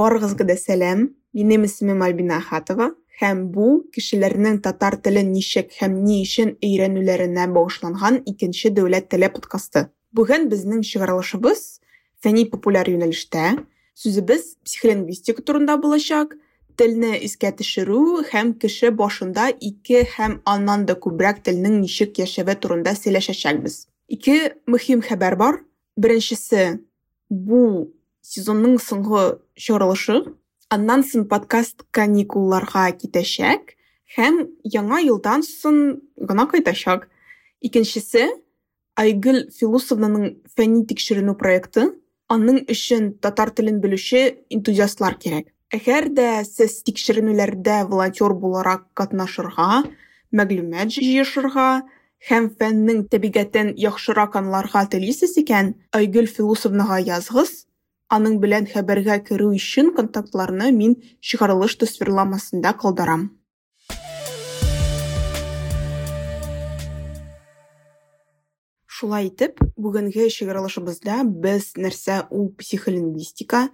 [0.00, 1.10] Барыгызга да сәлам.
[1.36, 2.90] Минем исемем Альбина Ахатова
[3.20, 9.90] һәм бу кешеләрнең татар телен ничек һәм ни өчен өйрәнүләренә багышланган икенче дәүләт теле подкасты.
[10.16, 11.60] Бүген безнең чыгарылышыбыз
[12.24, 13.60] фәнни популяр юнәлештә.
[14.00, 16.32] Сүзебез психолингвистика турында булачак.
[16.80, 22.96] Телне искә төшерү һәм кеше башында ике һәм аннан да күбрәк телнең ничек яшәве турында
[22.96, 23.84] сөйләшәчәкбез.
[24.08, 25.60] Ике мөһим хәбәр бар.
[26.00, 26.80] Беренчесе
[27.28, 27.90] бу
[28.22, 29.24] сезонның соңгы
[29.56, 30.20] чыгарылышы.
[30.70, 33.74] Аннан соң подкаст каникулларга китәчәк
[34.16, 37.08] һәм яңа елдан соң гына кайтачак.
[37.60, 38.28] Икенчесе
[39.00, 41.90] Айгөл Филусовнаның фәнни тикшеренү проекты.
[42.30, 44.22] Аның өчен татар телен белүче
[44.54, 45.48] энтузиастлар кирәк.
[45.74, 49.84] Әгәр дә сез тикшеренүләрдә волонтер буларак катнашырга,
[50.34, 51.82] мәгълүмат җыешырга
[52.28, 57.69] һәм фәннең табигатен яхшырак аңларга телисез икән, Айгөл Филусовнага язгыз.
[58.10, 63.28] Аның белән хәбәргә керү өчен контактларны мин чыгарылыш тасвирламасында калдырам.
[68.90, 73.68] Шулай итеп, бүгенге чыгарылышыбызда без нәрсә ул психолингвистика,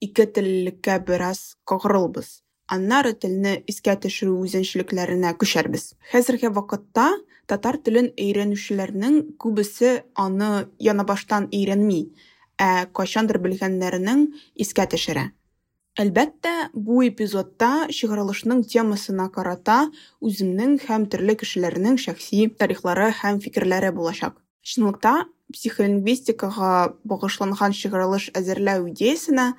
[0.00, 2.40] ике теллеккә бераз кагырылбыз.
[2.72, 5.90] Аннары телне искә төшерү үзенчәлекләренә күчәрбез.
[6.08, 7.10] Хәзерге вакытта
[7.46, 12.06] татар телен өйрәнүчеләрнең күбесе аны яна баштан өйрәнми
[12.60, 14.28] ә кайчандыр белгәннәренең
[14.60, 15.30] искә төшерә.
[15.94, 19.76] Әлбәттә, бу эпизодта чыгарылышның темасына карата
[20.18, 24.34] үземнең һәм төрле кешеләрнең шәхси тарихлары һәм фикерләре булачак.
[24.66, 29.52] Чынлыкта, психолингвистикага багышланган чыгарылыш әзерләү идеясенә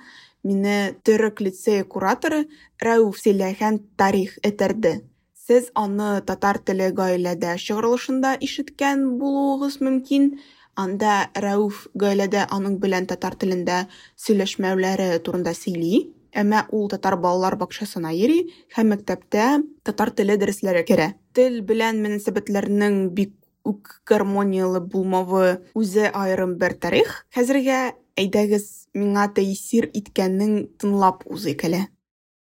[0.44, 2.46] мине Төрек лицее кураторы
[2.84, 5.06] Рәүф сөйләгән тарих этерде.
[5.46, 10.32] Сез аны татар теле гаиләдә чыгарылышында ишеткән булуыгыз мөмкин,
[10.76, 13.86] Анда Рәүф гаиләдә аның белән татар телендә
[14.20, 16.02] сөйләшмәүләре турында сөйли,
[16.36, 18.42] әмма ул татар балалар бакчасына йөри
[18.76, 19.46] һәм мәктәптә
[19.88, 21.14] татар теле дәресләре керә.
[21.32, 23.32] Тел белән мөнәсәбәтләрнең бик
[23.66, 27.24] үк гармониялы булмавы үзе аерым бер тарих.
[27.36, 31.86] Хәзергә әйдәгез миңа тәэсир иткәннең тыңлап узыйк әле.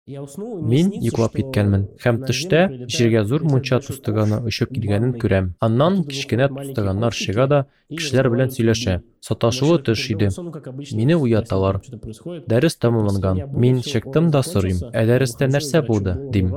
[0.09, 2.61] Мин йоклап киткәнмен һәм төштә
[2.95, 5.51] җиргә зур мунча тустыганы очып килгәнен күрәм.
[5.67, 7.59] Аннан кичкенә тустыганнар чыга да
[7.93, 8.95] кешеләр белән сөйләшә.
[9.29, 10.31] Саташуы төш иде.
[10.97, 11.83] Мине уяталар.
[12.49, 13.45] Дәрес тәмамланган.
[13.53, 14.81] Мин чыктым да сорыйм.
[14.97, 16.17] Ә дәрестә нәрсә булды?
[16.33, 16.55] дим.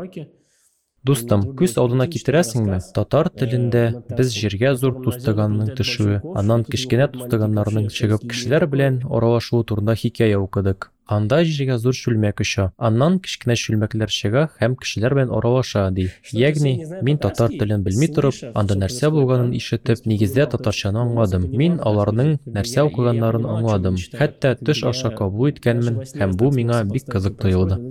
[1.06, 2.78] Дустым, күз алдына китерәсеңме?
[2.94, 3.82] Татар телендә
[4.18, 10.92] без җиргә зур тустыганның төшүе, аннан кичкенә тустыганнарның чыгып кешеләр белән аралашуы турында хикәя укыдык.
[11.12, 16.06] Анда җиргә зур шүлмәк оча, аннан кичкенә шүлмәкләр чыга һәм кешеләр белән аралаша, ди.
[16.38, 21.50] Ягъни, мин татар телен белми торып, анда нәрсә булганын ишетеп, нигездә татарчаны аңладым.
[21.50, 23.98] Мин аларның нәрсә укыганнарын аңладым.
[24.22, 27.82] Хәтта төш аша кабул иткәнмен һәм бу миңа бик кызык тоелды.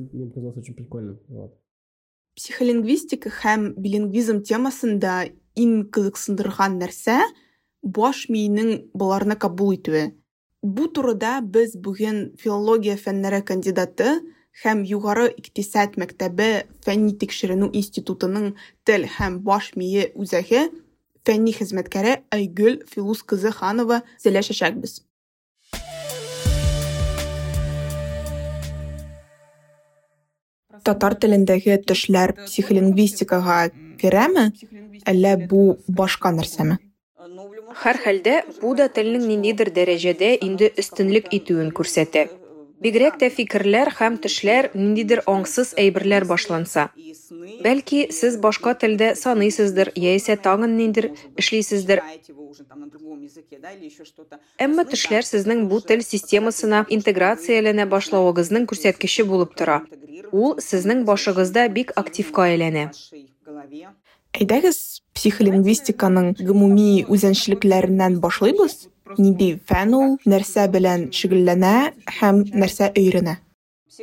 [2.36, 5.14] Психолингвистика һәм билингвизм темасында
[5.56, 7.22] иң кызыксындырган нәрсә
[7.98, 10.10] баш миенең буларны кабул итүе.
[10.60, 14.18] Бу турыда без бүген филология фәннәре кандидаты
[14.66, 16.50] һәм югары икътисад мәктәбе
[16.84, 18.52] фәнни тикшеренү институтының
[18.84, 20.68] тел һәм баш мие үзәге
[21.26, 25.00] фәнни хезмәткәре Айгөл Филус кызы Ханова сөйләшәчәкбез.
[30.84, 33.60] Татар телендәге төшләр психолингвистикага
[34.02, 34.50] керәме,
[35.08, 36.80] әллә бу башка нәрсәме?
[37.84, 42.28] Һәр хәлдә бу да телнең ниндидер дәрәҗәдә инде өстенлек итүен күрсәтә.
[42.84, 46.90] Бигрәк тә фикерләр һәм төшләр ниндидер аңсыз әйберләр башланса.
[47.64, 52.04] Бәлки, сез башка телдә саныйсыздыр, яисә тагын ниндидер эшлисездер.
[54.60, 59.82] Әмма төшләр сезнең бу тел системасына интеграцияләнә башлавыгызның күрсәткече булып тора.
[60.32, 62.90] Ул сезнең башыгызда бик активка әйләнә.
[64.36, 64.80] Әйдәгез
[65.16, 68.76] психолингвистиканың гомуми үзенчәлекләреннән башлыйбыз.
[69.14, 71.74] Нинди фән ул, нәрсә белән шөгыльләнә
[72.20, 73.36] һәм нәрсә өйрәнә?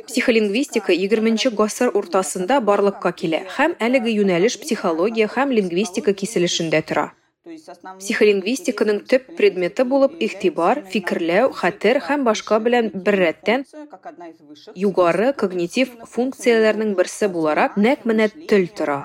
[0.07, 7.11] Психолингвистика 20 гасыр уртасында барлыкка килә һәм әлеге юнәлеш психология һәм лингвистика киселешендә тора.
[7.43, 13.65] Психолингвистиканың төп предметы булып игътибар, фикерләү, хәтер һәм башка белән бер рәттән
[14.79, 19.01] югары когнитив функцияләрнең берсе буларак нәкъ менә тел тора.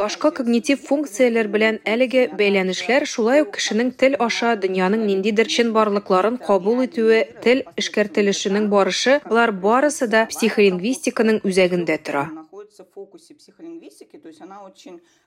[0.00, 6.80] Башка когнитив функцияләр белән әлеге бәйләнешләр шулай ук кешенең тел аша дөньяның ниндидер чынбарлыкларын кабул
[6.86, 12.24] итүе, тел эшкәртелешенең барышы, булар барысы да психолингвистиканың үзәгендә тора.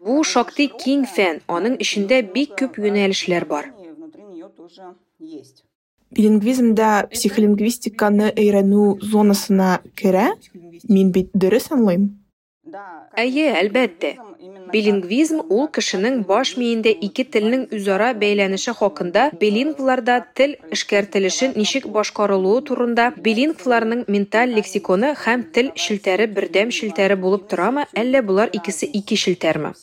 [0.10, 3.72] Бу шактый киң фән, аның эчендә бик күп юнәлешләр бар.
[6.16, 10.30] билингвизмда психолингвистиканы өйрәнү зонасына керә.
[10.88, 12.06] Мин бит дөрес аңлыйм.
[13.24, 14.12] Әйе әлбәттә.
[14.74, 22.64] билингвизм ул кешенең баш миендә ике телнең үзара бәйләнеше хакында билингвларда тел эшкәртелешен ничек башкарылуы
[22.70, 29.16] турында билингвларның менталь лексиконы һәм тел челтәре бердәм челтәре булып торамы әллә булар икесе ике
[29.26, 29.74] челтәрме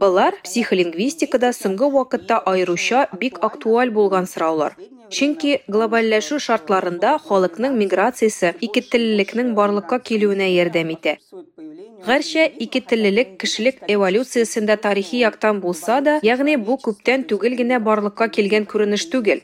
[0.00, 4.74] Булар психолингвистикада соңгы вакытта аеруча бик актуаль булган сораулар.
[5.14, 11.18] Чөнки глобальләшү шартларында халыкның миграциясе икетеллекнең барлыкка килүенә ярдәм итә.
[12.06, 18.66] Гәрчә икетеллелек кешелек эволюциясендә тарихи яктан булса да, ягъни бу күптән түгел генә барлыкка килгән
[18.70, 19.40] күренеш түгел.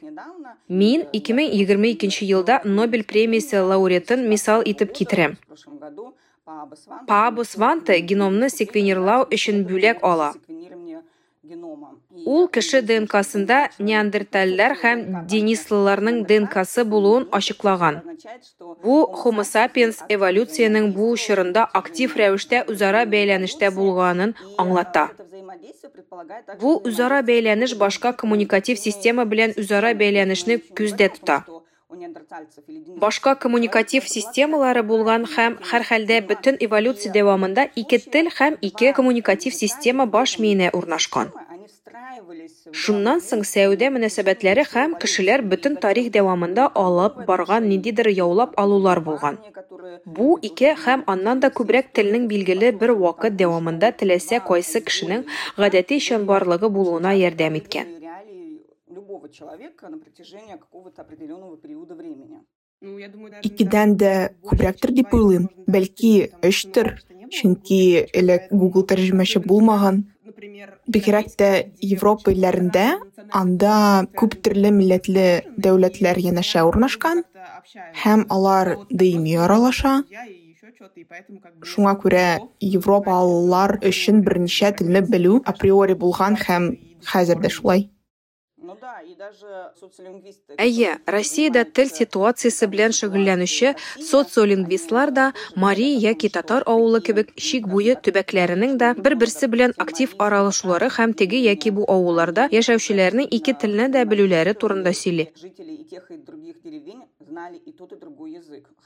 [0.69, 5.39] Мин 2022 елда Нобель премиясе лауреатын мисал итеп китерәм.
[7.07, 10.33] Паабо Сванте геномны секвенерлау өчен бүләк ала.
[11.41, 18.01] Ул кеше ДНКсында неандертальләр һәм денислыларның ДНКсы булуын ачыклаган.
[18.85, 25.07] Бу Homo sapiens эволюциянең бу чорында актив рәвештә үзара бәйләнештә булганын аңлата.
[26.61, 31.41] Бу үзара бәйләнеш башка коммуникатив система белән үзара бәйләнешне күздә тота.
[33.05, 40.07] Башка коммуникатив системалары булган һәм һәрхәлдә бөтен эволюция дәвамында ике тел һәм ике коммуникатив система
[40.07, 41.33] баш миенә урнашкан.
[42.83, 49.39] Шуннан соң сәүдә мөнәсәбәтләре һәм кешеләр бөтен тарих дәвамында алып барган ниндидер яулап алулар булган.
[50.07, 55.27] Бу ике һәм аннан да күбрәк телнең билгеле бер вакыт дәвамында теләсә кайсы кешенең
[55.59, 58.00] гадәти чынбарлыгы булуына ярдәм иткән.
[63.45, 64.13] Икедән дә
[64.49, 65.51] күбрәктер дип уйлыйм.
[65.69, 66.97] Бәлки, өчтер.
[67.31, 70.01] Чөнки элек Google тәрҗемәче булмаган.
[70.89, 71.51] Бигрәк тә
[71.85, 72.87] Европа илләрендә
[73.37, 75.27] анда күп төрле милләтле
[75.67, 77.23] дәүләтләр янәшә урнашкан
[78.03, 80.01] һәм алар даими аралаша.
[81.71, 82.27] Шуңа күрә
[82.65, 86.73] Европалылар өчен берничә телне белү априори булган һәм
[87.13, 87.91] хәзер дә шулай.
[90.65, 93.73] Әйе, Россиядә тел ситуациясе белән шөгыльләнүче
[94.11, 95.27] социолингвистлар да
[95.65, 101.43] Мари яки татар авылы кебек чик буе төбәкләренең дә бер-берсе белән актив аралашулары һәм теге
[101.47, 105.31] яки бу авылларда яшәүчеләрнең ике телне дә белүләре турында сөйли.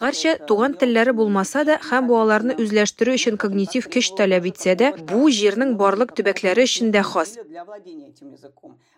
[0.00, 4.90] Гарчә туган телләре булмаса да һәм бу аларны үзләштерү өчен когнитив көч таләп итсә дә,
[5.10, 7.36] бу җирнең барлык төбәкләре өчен дә хас.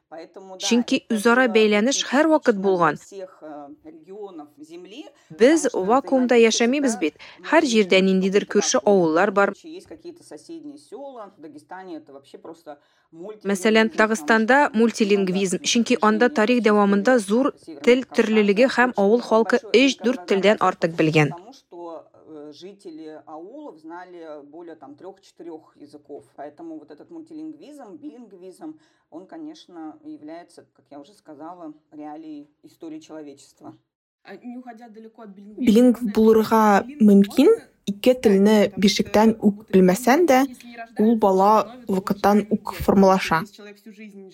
[0.07, 2.99] Чөнки үзара бәйләнеш һәр вакыт булган.
[5.41, 7.17] Без вакуумда яшәмибез бит.
[7.51, 9.53] Һәр җирдә ниндидер күрше авыллар бар.
[13.51, 20.63] Мәсәлән, Дагыстанда мультилингвизм, чөнки анда тарих дәвамында зур тел төрлелеге һәм авыл халкы 3-4 телдән
[20.71, 21.35] артык белгән.
[22.53, 26.25] Жители аулов знали более там трех-четырех языков.
[26.37, 28.79] Поэтому вот этот мультилингвизм, билингвизм,
[29.11, 33.77] он, конечно, является, как я уже сказала, реалией истории человечества.
[34.27, 37.51] Билинг булырга мөмкин,
[37.87, 40.41] ике телне бишектән үк белмәсән дә,
[40.99, 43.43] ул бала вакыттан үк формалаша.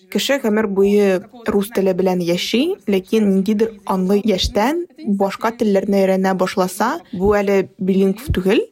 [0.09, 4.85] Кеше гомер буе рус теле белән яши, ләкин ниндидер анлы яшьтән
[5.21, 8.65] башка телләрне өйрәнә башласа, бу әле билинг түгел.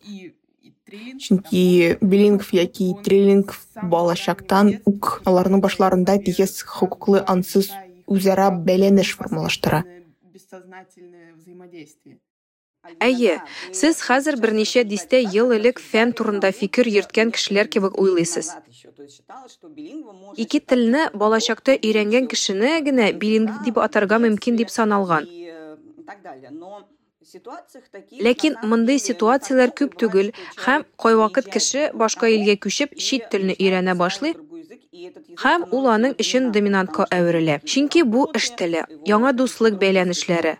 [0.92, 3.62] Чөнки билингв яки трилингв
[3.94, 7.70] балачактан үк аларның башларында тигез хокуклы ансыз
[8.12, 9.86] үзара бәйләнеш формалаштыра.
[13.06, 13.34] Әйе,
[13.78, 18.50] сез хәзер берничә дистә ел элек фән турында фикер йөрткән кешеләр кебек уйлыйсыз.
[20.46, 25.30] Ике телне балачакта өйрәнгән кешене генә билингв дип атарга мөмкин дип саналган.
[28.28, 30.34] Ләкин мондый ситуацияләр күп түгел.
[30.66, 34.34] һәм кайвакыт кеше башка илгә күчеп чит телне өйрәнә башлый
[35.42, 37.54] һәм ул аның өчен доминантка әверелә.
[37.74, 38.82] Чөнки бу эш теле,
[39.12, 40.58] яңа дуслык бәйләнешләре.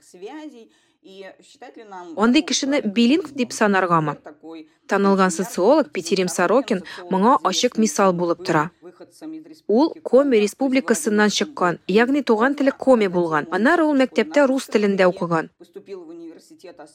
[2.16, 4.18] Андый кешене билингв дип санаргамы?
[4.88, 8.70] Танылган социолог Петерим Сорокин моңа ачык мисал булып тора.
[9.68, 13.48] Ул Коми республикасыннан чыккан, ягъни туган теле Коми булган.
[13.50, 15.50] Аннары ул мәктәптә рус телендә укыган.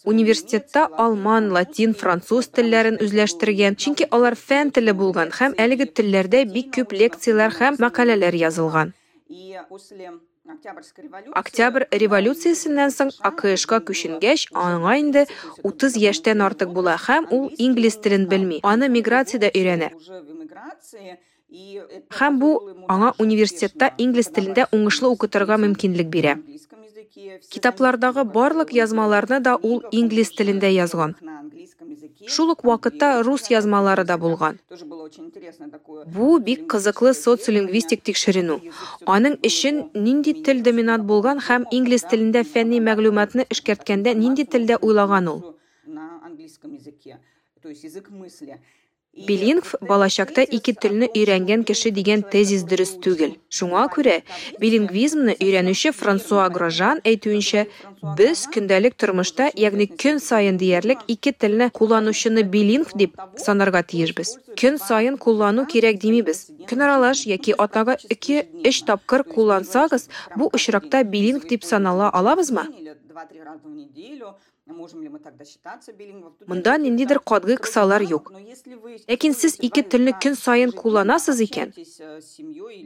[0.05, 6.71] Университетта алман, латин, француз телләрен үзләштергән, чөнки алар фән теле булган һәм әлеге телләрдә бик
[6.79, 8.95] күп лекцияләр һәм мәкаләләр язылган.
[11.35, 15.25] Октябрь революциясеннән соң АКШка күченгәч, аңа инде
[15.67, 18.61] 30 яшьтән артык була һәм ул инглиз телен белми.
[18.63, 19.91] Аны миграциядә өйрәнә.
[22.21, 22.51] Һәм бу
[22.95, 26.39] аңа университетта инглиз телендә уңышлы укытырга мөмкинлек бирә.
[27.51, 31.17] Китаплардагы барлык язмаларны да ул инглиз телендә язган.
[32.29, 34.59] Шул ук вакытта рус язмалары да булган.
[36.17, 38.59] Бу бик кызыклы социолингвистик тикшеренү.
[39.07, 45.29] Аның өчен нинди тел доминант булган һәм инглиз телендә фәнни мәгълүматны эшкәрткәндә нинди телдә уйлаган
[45.33, 45.41] ул?
[49.17, 53.33] Билингв балачакта ике телне өйрәнгән кеше дигән тезис дөрес түгел.
[53.49, 54.19] Шуңа күрә
[54.61, 57.65] билингвизмны өйрәнүче Франсуа Грожан әйтүенчә,
[58.19, 64.37] без көндәлек тормышта, ягъни көн сайын диярлек ике телне кулланучыны билингв дип санарга тиешбез.
[64.61, 66.51] Көн сайын куллану кирәк димибез.
[66.69, 72.69] Көн аралаш яки атнага 2-3 тапкыр куллансагыз, бу очракта билингв дип санала алабызмы?
[76.51, 78.33] Мында ниндидер катгы кысалар юк.
[79.07, 81.71] Ләкин сез ике телне көн сайын кулланасыз икән.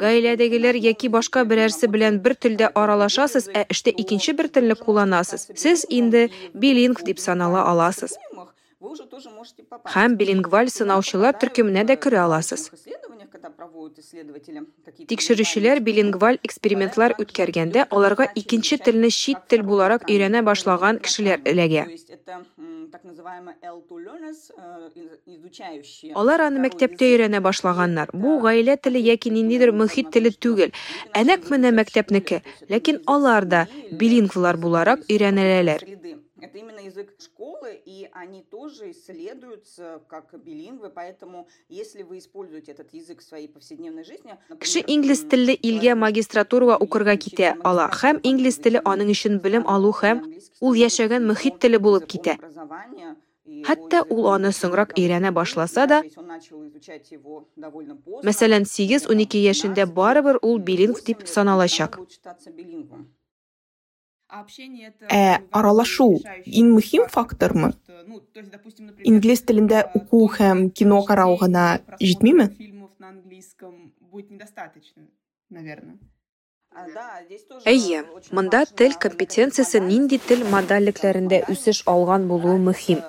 [0.03, 5.49] Гаиләдәгеләр яки башка берәрсе белән бер телдә аралашасыз, ә эштә икенче бер телне кулланасыз.
[5.57, 8.19] Сез инде билингв дип санала аласыз.
[9.95, 12.69] Һәм билингваль сынаучылар төркеменә дә керә аласыз.
[15.11, 21.87] Тикшерүчеләр билингваль экспериментлар үткәргәндә аларга икенче телне чит тел буларак өйрәнә башлаган кешеләр эләгә.
[26.23, 28.13] Алар аны мәктәптә өйрәнә башлаганнар.
[28.13, 30.75] Бу гаилә теле яки ниндидер мөхит теле түгел.
[31.15, 35.87] Әнәк менә мәктәпнеке, ләкин алар да билингвлар буларак өйрәнәләр.
[36.91, 43.23] Язык школы, и они тоже исследуются как билингвы, поэтому если вы используете этот язык в
[43.23, 44.37] своей повседневной жизни...
[44.59, 49.93] Кеше инглиз телле илгә магистратурага укырга китә ала, һәм инглиз теле аның өчен белем алу
[50.01, 50.25] һәм
[50.59, 52.35] ул яшәгән мөхит теле булып китә.
[53.69, 56.03] Хәтта ул аны соңрак өйрәнә башласа да,
[58.27, 62.01] мәсәлән, 8-12 яшендә барыбер ул билингв дип саналачак.
[64.31, 66.09] Ә аралашу
[66.61, 67.73] иң мөһим фактормы?
[69.11, 71.65] Инглиз телендә уку һәм кино карау гына
[71.99, 72.47] җитмиме?
[77.73, 83.03] Әйе, монда тел компетенциясе нинди тел модальлекләрендә үсеш алган булуы мөһим.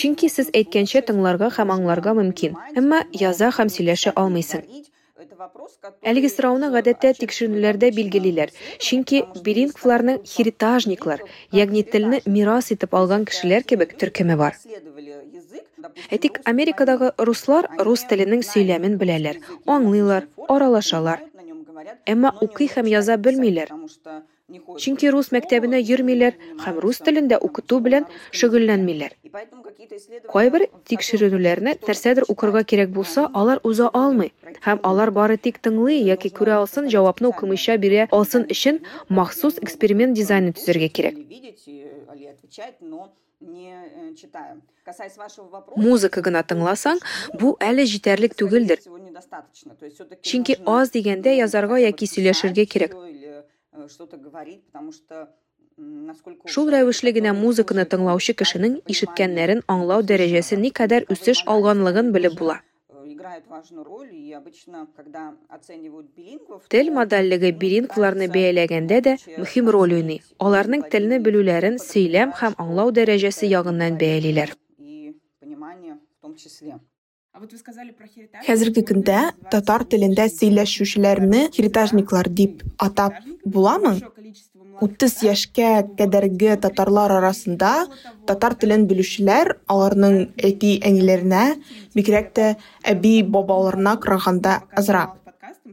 [0.00, 4.64] Чөнки сез әйткәнчә тыңларга һәм аңларга мөмкин, әмма яза һәм сөйләшә алмыйсың.
[6.10, 8.52] Әлеге сорауны гадәттә тикшеренүләрдә билгелиләр,
[8.86, 14.58] чөнки билингвларның херитажниклар, ягъни телне мирас итеп алган кешеләр кебек төркеме бар.
[16.10, 21.24] Әйтик, Америкадагы руслар рус теленең сөйләмен беләләр, аңлыйлар, аралашалар.
[22.08, 23.72] Әмма укый һәм яза белмиләр.
[24.52, 28.04] Чөнки рус мәктәбенә йөрмиләр һәм рус телендә укыту белән
[28.40, 29.14] шөгыльләнмиләр.
[30.28, 34.34] Кайбер тикшерүләрне нәрсәдер укырга кирәк булса, алар уза алмый
[34.66, 40.12] һәм алар бары тик тыңлый яки күрә алсын, җавапны укымыйча бирә алсын өчен махсус эксперимент
[40.12, 41.16] дизайны төзергә кирәк.
[45.76, 47.00] Музыка гына тыңласаң,
[47.40, 48.84] бу әле җитәрлек түгелдер.
[50.20, 52.92] Чөнки аз дигәндә язарга яки сөйләшергә кирәк.
[53.88, 55.28] Что
[56.54, 62.60] Шул рәвешле генә музыканы тыңлаучы кешенең ишеткәннәрен аңлау дәрәҗәсе никадәр үсеш алганлыгын белеп була.
[66.74, 70.22] Тел модальлеге билингвларны бәяләгәндә дә мөһим роль уйный.
[70.38, 74.54] Аларның телне белүләрен сөйләм һәм аңлау дәрәҗәсе ягыннан бәялиләр.
[77.34, 82.62] Хәзерге көндә татар телендә сөйләшүчеләрне херитажниклар дип.
[82.78, 83.94] атап буламы?
[84.80, 87.72] 30 яшькә кадәрге татарлар арасында
[88.30, 90.16] татар телен белүчеләр аларның
[90.50, 91.44] әти әниләренә
[91.98, 92.48] бигрәк тә
[92.94, 95.18] әби бабаларына караганда азрак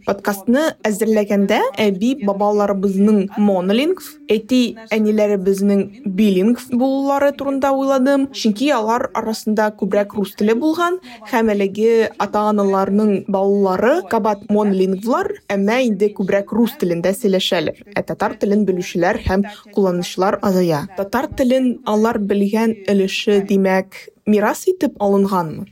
[0.06, 4.62] подкастны әзерләгәндә әби бабаларыбызның монолингв, әти
[4.94, 5.82] әниләребезнең
[6.18, 11.00] билингв булулары турында уйладым, чөнки алар арасында күбрәк рус теле булган
[11.32, 17.84] һәм әлеге ата-аналарның балалары кабат монолингвлар, әмма инде күбрәк рус телендә сөйләшәләр.
[17.96, 19.46] Ә татар телен белүчеләр һәм
[19.76, 20.86] кулланучылар азая.
[20.98, 25.68] Татар телен алар белгән өлеше димәк мирас итеп алынганмы?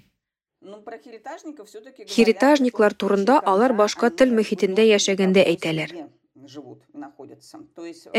[2.16, 5.94] Херитажниклар турында алар башка тел мөхитендә яшәгәндә әйтәләр.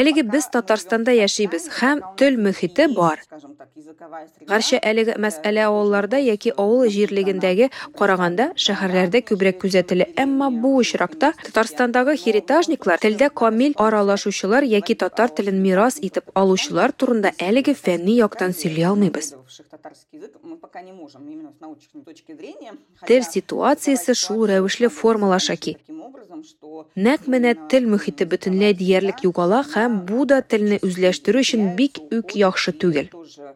[0.00, 3.22] Әлеге без Татарстанда яшибез һәм тел мөхите бар.
[4.50, 12.16] Гарча әлеге мәсьәлә авылларда яки авыл җирлегендәге караганда шәһәрләрдә күбрәк күзәтелә, әмма бу очракта Татарстандагы
[12.22, 18.86] херитажниклар телдә камил аралашучылар яки татар телен мирас итеп алучылар турында әлеге фәнни яктан сөйли
[18.92, 19.34] алмыйбыз.
[19.80, 22.76] Татарский язык мы пока не можем именно с научной точки зрения.
[23.06, 25.76] Тел ситуациясы шул рәвешле формалаша ки.
[26.96, 32.37] Нәк менә тел мөхите бөтенләй диярлек югала һәм бу да телне үзләштерү өчен бик үк
[32.37, 33.08] яхшы түгел.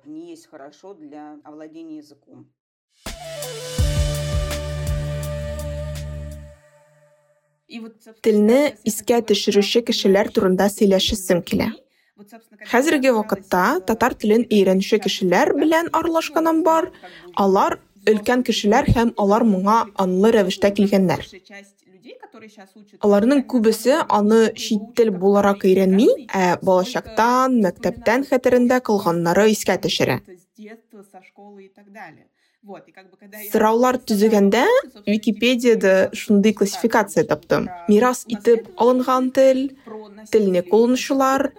[0.04, 2.48] Не есть хорошо для овладения языком.
[8.22, 11.72] Телне искә төшерүче кешеләр турында сөйләшәсем килә.
[12.70, 16.92] Хәзерге вакытта татар телен өйрәнүче кешеләр белән аралашканым бар.
[17.34, 17.80] Алар
[18.10, 21.24] өлкән кешеләр һәм алар моңа анлы рәвештә килгәннәр.
[23.06, 30.20] Аларның күбесе аны чит тел буларак өйрәнми, ә балачактан, мәктәптән хәтерендә калганнары искә төшерә.
[33.52, 34.64] Сораулар төзегәндә
[35.06, 37.68] Википедияда шундый классификация таптым.
[37.88, 39.66] Мирас итеп алынган тел,
[40.32, 41.50] телне кулланучылар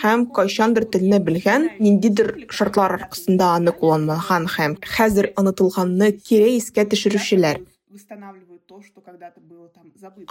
[0.00, 7.60] һәм кайчандыр телне белгән, ниндидер шартлар аркасында аны кулланмаган һәм хәзер онытылганны кире искә төшерүчеләр.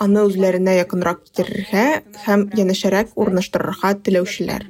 [0.06, 1.86] Аны үзләренә якынрак китерергә
[2.26, 4.66] һәм янәшәрәк урнаштырырга теләүчеләр.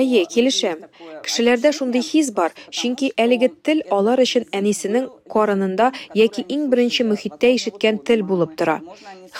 [0.00, 0.84] Әйе, килешәм.
[1.26, 7.50] Кешеләрдә шундый хис бар, чөнки әлеге тел алар өчен әнисенең карынында яки иң беренче мөхиттә
[7.56, 8.76] ишеткән тел булып тора.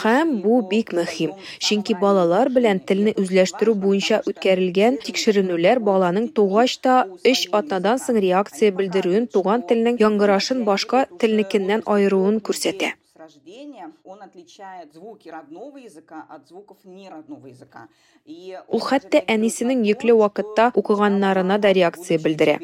[0.01, 1.37] Һәм бу бик мөһим,
[1.69, 6.97] чөнки балалар белән телне үзләштерү буенча үткәрелгән тикшеренүләр баланың тугач та
[7.35, 12.95] өч атнадан соң реакция белдерүен, туган теленең яңгырашын башка телнекеннән айыруын күрсәтә.
[13.25, 17.89] Рождения он отличает звуки родного языка от звуков неродного языка.
[18.27, 22.59] И ул хәтта әнисенең йөкле вакытта укыганнарына да реакция белдерә.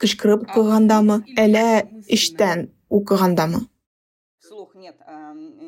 [0.00, 1.64] Кычкырып укыгандамы, әлә
[2.18, 3.64] эштән укыгандамы?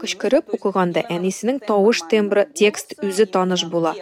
[0.05, 3.97] Кычкырып укыганда әнисенең тавыш тембры, текст үзе таныш була.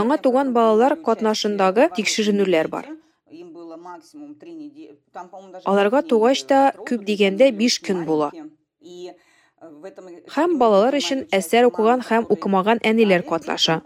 [0.00, 2.90] Яңа туган балалар катнашындагы тикшеренүләр бар.
[5.64, 8.30] Аларга тугач та күп дигәндә 5 көн була.
[10.34, 13.80] Һәм балалар өчен әсәр укыган һәм укымаган әниләр катнаша.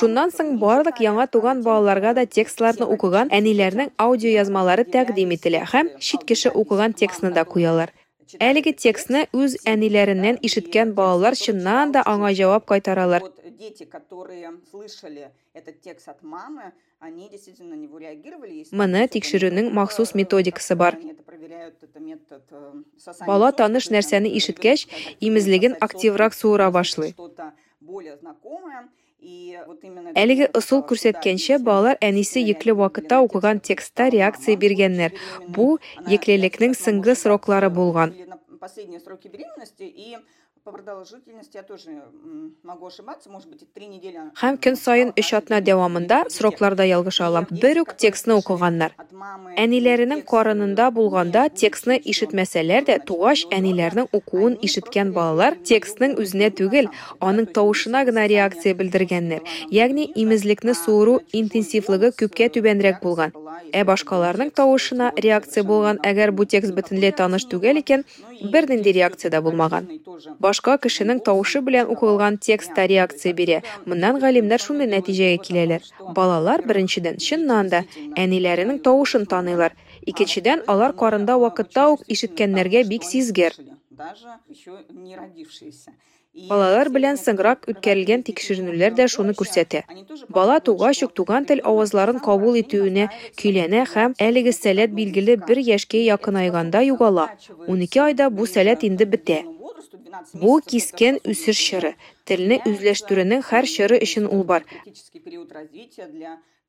[0.00, 6.26] Шуннан соң барлык яңа туган балаларга да текстларны укыган әниләрнең аудиоязмалары тәкъдим ителә һәм чит
[6.28, 7.94] кеше укыган текстны да куялар.
[8.36, 13.24] Әлеге текстны үз әниләреннән ишеткән балалар чыннан да аңа җавап кайтаралар.
[13.58, 18.64] Дети, которые слышали этот текст от мамы, они действительно на него реагировали.
[18.70, 20.94] Моны тикшерүнең махсус методикасы бар.
[23.26, 24.86] Бала таныш нәрсәне ишеткәч,
[25.18, 27.16] имезлеген активрак суыра башлый.
[30.14, 35.18] Әлеге ысул күрсәткәнчә, балалар әнисе йөкле вакытта укыган текстта реакция биргәннәр.
[35.50, 38.14] Бу йөклелекнең соңгы сроклары булган.
[38.60, 40.16] Последние сроки беременности и
[44.42, 47.46] Һәм көн сайын 3 атна дәвамында срокларда ялгыш алам.
[47.50, 48.94] Бер үк текстны укыганнар.
[49.64, 57.48] Әниләренең карынында булганда текстны ишетмәсәләр дә, тугач әниләрнең укуын ишеткән балалар текстның үзенә түгел, аның
[57.56, 59.42] тавышына гына реакция белдергәннәр.
[59.70, 63.32] Ягъни имезлекне суыру интенсивлыгы күпкә түбәнрәк булган.
[63.72, 68.04] Ә башкаларның тавышына реакция булган, әгәр бу текст бөтенләй таныш түгел икән,
[68.42, 69.88] бер нинди реакция да булмаган.
[70.40, 73.62] Башка кешенең тавышы белән укылган текстта реакция бирә.
[73.86, 75.82] Моннан галимнәр шундый нәтиҗәгә киләләр.
[76.16, 77.84] Балалар беренчедән чыннан да
[78.16, 79.74] әниләренең тавышын таныйлар.
[80.06, 83.52] Икенчедән алар карында вакытта ук ишеткәннәргә бик сизгер.
[86.46, 89.80] Балалар белән соңрак үткәрелгән тикшеренүләр дә шуны күрсәтә.
[90.36, 93.08] Бала тугач ук туган тел авызларын кабул итүенә
[93.40, 97.26] көйләнә һәм әлеге сәләт билгеле бер яшькә якынайганда югала.
[97.66, 99.40] 12 айда бу сәләт инде бетә.
[100.34, 101.94] Бу кискен үсеш чоры.
[102.24, 104.62] Телне үзләштерүнең һәр чоры өчен ул бар.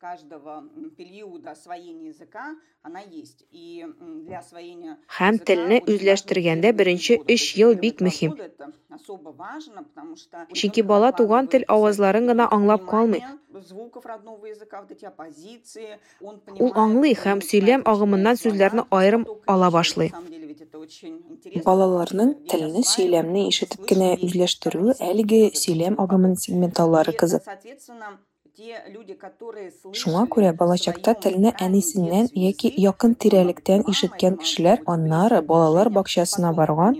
[0.00, 0.64] для каждого
[0.96, 3.44] периода освоения языка она есть.
[3.52, 3.86] И
[4.26, 8.36] для освоения Һәм телне үзләштергәндә беренче 3 ел бик мөһим.
[8.90, 13.22] особо важно, потому что Чөнки бала туган тел авазларын гына аңлап калмый.
[13.66, 19.70] звуков родного языка, вот эти оппозиции, он Ул аңлый һәм сөйләм агымыннан сүзләрне аерым ала
[19.70, 20.12] башлый.
[21.66, 27.42] Балаларның телне, сөйләмне ишетеп кенә үзләштерүе әлеге сөйләм агымын сегментаулары кызык.
[30.00, 36.98] Шуңа күрә балачакта телне әнисеннән яки якын тирәлектән ишеткән кешеләр аннары балалар бакчасына барган,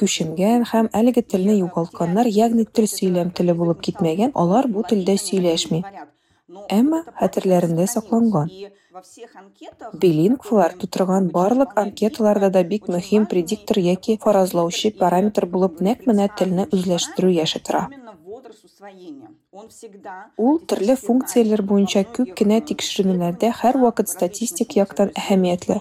[0.00, 5.82] күченгән һәм әлеге телне югалтканнар, ягъни тел сөйләм теле булып китмәгән, алар бу телдә сөйләшми.
[6.68, 8.50] әмма хәтерләрендә сакланган.
[10.02, 16.66] Билингвлар тутырган барлык анкеталарда да бик мөһим предиктор яки фаразлаучы параметр булып нәкъ менә телне
[16.76, 17.88] үзләштерү яши тора.
[20.46, 25.78] Ул төрле функцияләр буенча күп кенә тикшеренүләрдә һәрвакыт статистик яктан әһәмиятле.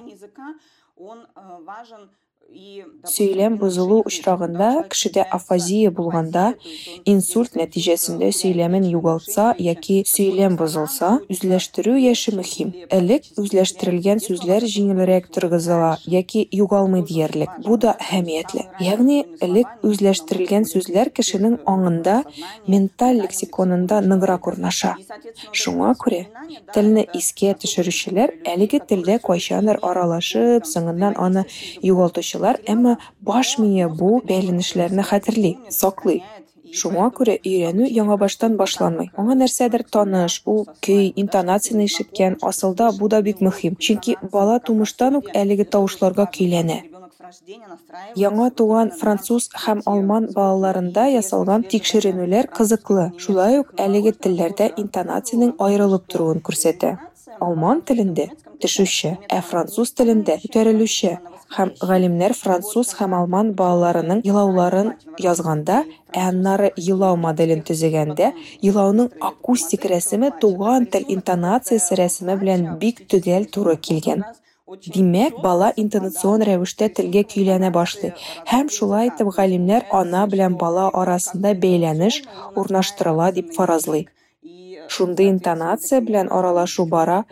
[3.02, 6.44] Сөйләм бозылу очрагында, кешедә афазия булганда,
[7.10, 12.74] инсульт нәтиҗәсендә сөйләмен югалтса яки сөйләм бозылса, үзләштерү яше мөһим.
[12.94, 17.56] Элек үзләштерелгән сүзләр җиңелрәк торгызыла яки югалмый диярлек.
[17.66, 18.68] Бу да әһәмиятле.
[18.84, 22.20] Ягъни элек үзләштерелгән сүзләр кешенең аңында,
[22.68, 24.94] менталь лексиконында ныграк урнаша.
[25.52, 26.28] Шуңа күрә
[26.76, 31.48] телне искә төшерүчеләр әлеге телдә кайчандыр аралашып, соңыннан аны
[31.82, 36.24] югалтучы укучылар, әмма баш мие бу бәйләнешләрне хәтерли, саклый.
[36.72, 39.12] Шуңа күрә өйрәнү яңа баштан башланмый.
[39.18, 43.76] Аңа нәрсәдер таныш, ул көй, интонацияне ишеткән, асылда бу да бик мөһим.
[43.76, 46.84] Чөнки бала тумыштан ук әлеге тавышларга көйләнә.
[48.16, 53.12] Яңа туган француз һәм алман балаларында ясалган тикшеренүләр кызыклы.
[53.18, 56.98] Шулай ук әлеге телләрдә интонациянең аерылып торуын күрсәтә.
[57.40, 58.30] Алман телендә
[58.62, 61.18] төшүче, ә француз телендә күтәрелүче
[61.58, 65.84] галимнәр француз һәм алман балаларының елауларын язганда,
[66.16, 68.32] ә аннары елау моделен төзегәндә,
[68.64, 74.24] елауның акустик рәсеме туган тел интонациясе рәсеме белән бик төгәл туры килгән.
[74.88, 78.14] Димәк, бала интонацион рәвештә телгә көйләнә башлый.
[78.48, 82.22] Һәм шулай итеп галимнәр ана белән бала арасында бәйләнеш
[82.56, 84.08] урнаштырыла дип фаразлый.
[84.88, 87.26] Шундый интонация белән аралашу бара,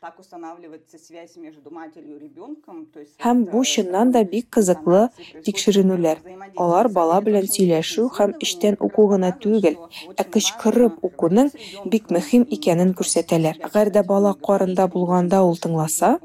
[0.00, 2.86] так устанавливается связь между матерью и ребенком.
[3.18, 5.08] Һәм бу чыннан да бик кызыклы
[5.44, 6.20] тикшеренүләр.
[6.54, 9.74] Алар бала белән сөйләшү һәм эштән уку гына түгел,
[10.14, 11.50] ә кычкырып укуның
[11.90, 13.58] бик мөһим икәнен күрсәтәләр.
[13.70, 16.18] Әгәр дә бала карында булганда ул тыңласа,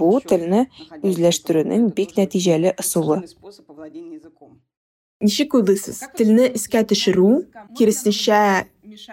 [0.00, 0.66] бу телне
[0.98, 3.22] үзләштерүнең бик нәтиҗәле ысулы.
[5.20, 5.98] Ничек уйлыйсыз?
[6.16, 7.44] Телне искә төшерү,
[7.76, 8.64] киресенчә,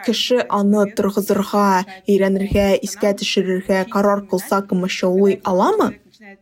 [0.06, 5.94] кеше аны торгызырга, өйрәнергә, искә төшерергә карар кылса, комачаулый аламы?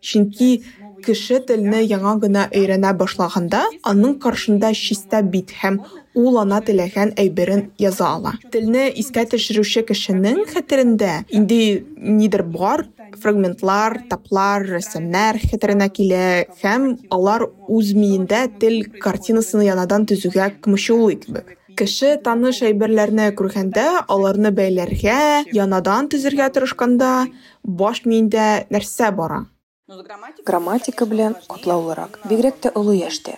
[0.01, 0.63] Чөнки
[1.05, 5.81] кеше телне яңа гына өйрәнә башлаганда, аның каршында чиста бит һәм
[6.15, 8.33] ул ана теләгән әйберен яза ала.
[8.53, 11.59] Телне искә төшерүче кешенең хәтерендә инде
[11.97, 12.85] нидер бар,
[13.21, 16.25] фрагментлар, таплар, рәсемнәр хәтеренә килә
[16.63, 21.57] һәм алар үз миендә тел картинасын янадан төзүгә комачаулый кебек.
[21.79, 23.85] Кеше таныш әйберләрне күргәндә,
[24.15, 25.17] аларны бәйләргә,
[25.55, 27.09] янадан төзергә тырышканда,
[27.81, 29.41] баш миендә нәрсә бара?
[30.47, 33.35] Грамматика белән катлаулырак, бигрәк тә олы яшьтә.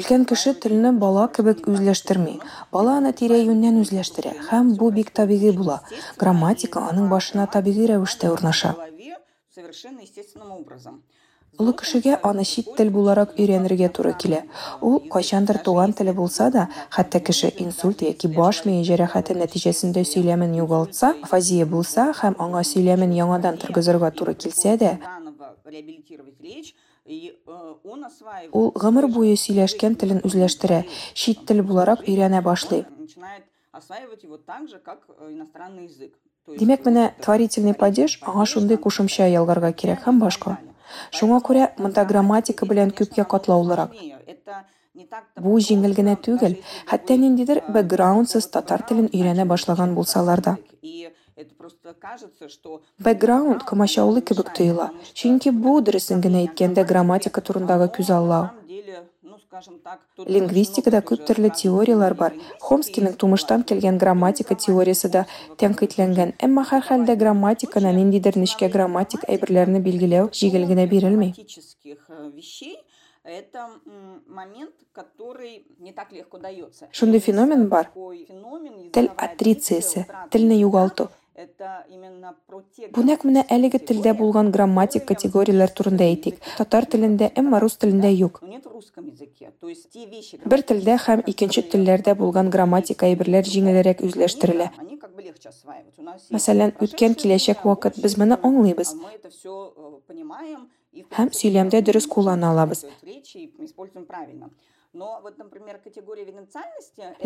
[0.00, 2.36] Өлкән кеше телне бала кебек үзләштерми.
[2.72, 5.80] Бала аны тирә-юньнән үзләштерә һәм бу бик табигый була.
[6.20, 8.76] Грамматика аның башына табигый рәвештә урнаша.
[11.60, 14.38] Олы кешегә аны чит тел буларак өйрәнергә туры килә.
[14.80, 20.54] Ул кайчандыр туган теле булса да, хәтта кеше инсульт яки баш мие җәрәхәте нәтиҗәсендә сөйләмен
[20.56, 24.94] югалтса, афазия булса һәм аңа сөйләмен яңадан торгызырга туры килсә дә,
[28.56, 30.80] ул гомер буе сөйләшкән телен үзләштерә,
[31.12, 32.86] чит тел буларак өйрәнә башлый.
[36.48, 40.56] Димәк, менә творительный падеж аңа шундый кушымча ялгарга кирәк һәм башка.
[41.14, 43.92] Шуңа күрә монда грамматика белән күпкә катлаулырак.
[45.44, 46.56] Бу җиңел генә түгел,
[46.90, 50.56] хәтта ниндидер бэкграундсыз татар телен өйрәнә башлаган булсалар да.
[53.06, 58.50] Бэкграунд комачаулы кебек тоела, чөнки бу дөресен генә әйткәндә грамматика турындагы күз аллау.
[60.26, 62.36] Лингвистикада күп төрле теориялар бар.
[62.64, 65.24] Хомскийның тумыштан килгән грамматика теориясе да
[65.62, 66.34] тәнкыйтьләнгән.
[66.46, 71.34] Әмма һәр хәлдә грамматиканы ниндидер нечкә грамматик әйберләрне билгеләү җиңел генә бирелми.
[73.22, 73.68] Это
[74.26, 76.88] момент, который не так легко дается.
[76.90, 77.90] Шундый феномен бар.
[78.92, 81.10] Тел атрициясе, телне югалту.
[82.94, 86.40] Бу нәкъ менә әлеге телдә булган грамматик категорияләр турында әйтик.
[86.58, 88.40] Татар телендә, әмма рус телендә юк.
[90.52, 94.70] Бер телдә һәм икенче телләрдә булган грамматик әйберләр җиңелрәк үзләштерелә.
[96.36, 98.94] Мәсәлән, үткән киләчәк вакыт без моны аңлыйбыз.
[101.16, 102.84] Һәм сөйләмдә дөрес куллана алабыз.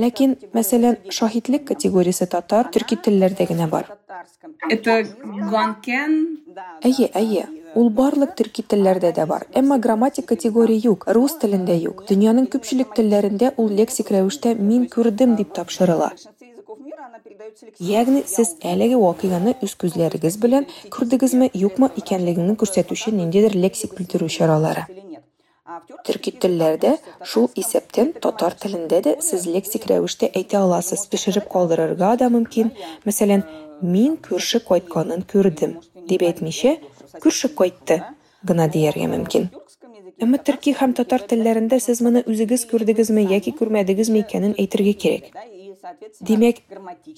[0.04, 3.88] Ләкин, мәсәлән, шаһитлек категориясе татар, төрки телләрдә генә бар.
[4.68, 4.96] Это
[5.54, 6.18] ганкен?
[6.84, 7.46] Әйе, әйе.
[7.74, 9.46] Ул барлык төрки телләрдә дә бар.
[9.56, 12.04] Әмма грамматик категория юк, рус телендә юк.
[12.10, 16.12] Дөньяның күпчелек телләрендә ул лексик рәвештә мин күрдем дип тапшырыла.
[17.78, 24.86] ягъни сез әлеге вакыйганы үз күзләрегез белән күрдегезме юкмы икәнлегенә күрсәтүче ниндидер лексик белдерү чаралары
[26.04, 26.90] Төрки телләрдә
[27.24, 31.06] шул исәптән татар телендә дә сез лексик рәвештә әйтә аласыз.
[31.08, 32.74] Пешереп калдырырга да мөмкин.
[33.08, 33.46] Мәсәлән,
[33.80, 35.78] мин күрше кайтканын күрдем
[36.10, 36.74] дип әйтмичә,
[37.24, 38.02] күрше кайтты
[38.44, 39.48] гына дияргә мөмкин.
[40.20, 45.32] Әмма төрки һәм татар телләрендә сез моны үзегез күрдегезме яки күрмәдегезме икәнен әйтергә кирәк.
[46.20, 46.62] Димәк,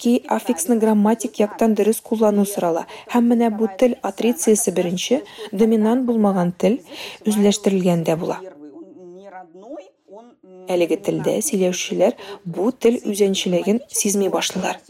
[0.00, 2.86] ки аффиксны грамматик яктан дөрес куллану сорала.
[3.12, 6.80] Һәм менә бу тел атрициясе беренче, доминант булмаган тел
[7.26, 8.40] үзләштерелгәндә була.
[10.66, 14.80] Әлеге телдә сөйләүчеләр бу тел үзенчелеген сизми башлыйлар.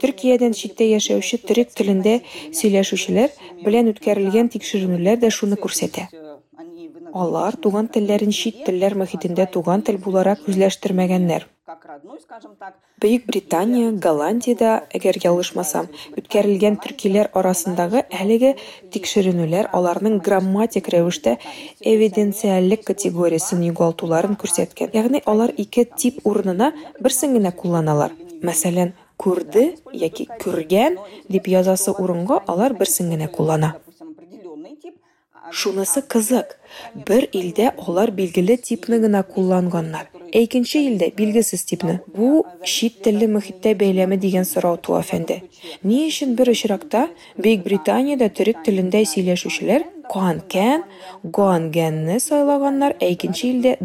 [0.00, 2.20] Төркиядән читтә яшәүче төрек телендә
[2.56, 6.08] сөйләшүчеләр белән үткәрелгән тикшеренүләр дә шуны күрсәтә.
[7.12, 11.46] Алар туган телләрен чит телләр мөхитендә туган тел буларак үзләштермәгәннәр.
[13.02, 15.86] Бөек Британия, Голландиядә, әгәр ялгышмасам,
[16.18, 18.56] үткәрелгән төркиләр арасындагы әлеге
[18.90, 21.36] тикшеренүләр аларның грамматик рәвештә
[21.92, 24.90] эвиденциальлек категориясын югалтуларын күрсәткән.
[24.98, 28.16] Ягъни алар ике тип урынына берсен генә кулланалар.
[28.42, 30.98] Мәсәлән, күрде яки күргән
[31.28, 33.76] дип язасы урынга алар берсен генә куллана.
[35.50, 36.56] Шунысы кызык.
[36.94, 40.10] Бер илдә алар билгеле типны гына кулланганнар.
[40.32, 42.00] Икенче илдә билгесез типны.
[42.14, 45.40] Бу чит телле мөхиттә бәйләме дигән сорау туа фәнде.
[45.82, 50.84] Ни өчен бер очракта Бөек Британиядә төрек телендә сөйләшүчеләр кан-кән,
[51.22, 53.76] ган-гәнне сайлаганнар, ә икенче илдә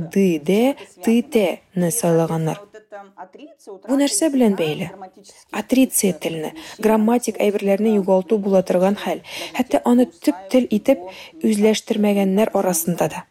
[1.05, 1.47] ты-тә
[1.91, 2.61] сайлаганнар.
[3.87, 4.89] Бу нәрсә белән бәйле?
[5.55, 9.21] Атриция телене, грамматик әйберләрне югалту була торган хәл,
[9.57, 11.03] хәтта аны төп тел итеп
[11.41, 13.25] үзләштермәгәннәр арасында да.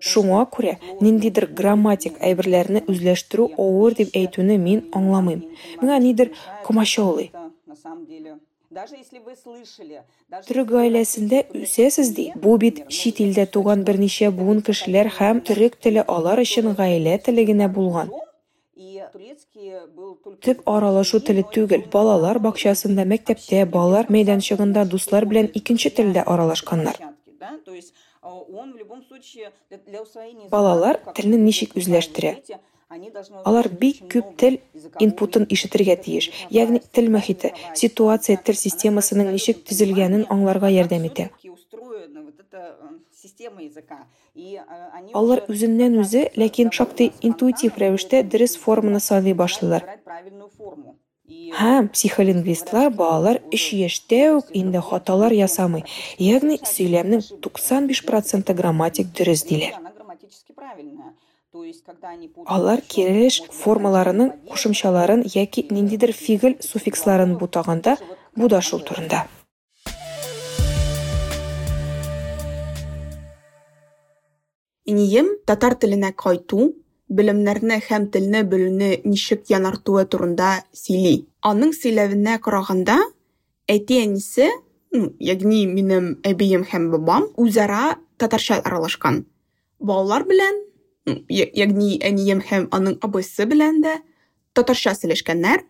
[0.00, 5.42] Шуңа күрә ниндидер грамматик әйберләрне үзләштерү авыр дип әйтүне мин аңламыйм.
[5.82, 6.32] Миңа нидер
[6.66, 7.32] комачаулый.
[10.46, 12.26] Төрек гаиләсендә үсәсез ди.
[12.42, 17.42] Бу бит чит илдә туган берничә буын кешеләр һәм төрек теле алар өчен гаилә теле
[17.48, 18.12] генә булган.
[20.44, 21.84] Төп аралашу теле түгел.
[21.92, 26.98] Балалар бакчасында, мәктәптә, балалар мәйданчыгында дуслар белән икенче телдә аралашканнар.
[30.50, 32.34] Балалар телне ничек үзләштерә?
[33.46, 34.56] Алар бик күп тел
[34.98, 36.30] инпутын ишетергә тиеш.
[36.50, 41.28] Ягъни тел мәхите, ситуация тел системасының ничек төзелгәнен аңларга ярдәм итә.
[45.20, 49.84] Алар үзеннән үзе, ләкин шактый интуитив рәвештә дөрес форманы сайлый башлыйлар.
[51.54, 55.84] Һәм психолингвистлар балалар 3 яшьтә үк инде хаталар ясамый,
[56.18, 59.76] ягъни сөйләмнең 95% грамматик дөрес диләр.
[62.46, 67.96] Алар кирелеш формаларының кушымчаларын яки ниндидер фигыль суффиксларын бутаганда,
[68.36, 69.26] бу да шул турында.
[74.90, 76.72] Инием татар теленә кайту,
[77.10, 81.26] белемнәрне һәм телне белүне ничек янартуы турында сөйли.
[81.46, 82.96] Аның сөйләвенә караганда,
[83.70, 84.48] әти-әнисе,
[85.32, 89.24] ягъни минем әбием һәм бабам үзара татарча аралашкан.
[89.78, 90.58] Балалар белән,
[91.30, 93.98] ягъни әнием һәм аның абыйсы белән дә
[94.58, 95.62] татарча сөйләшкәннәр,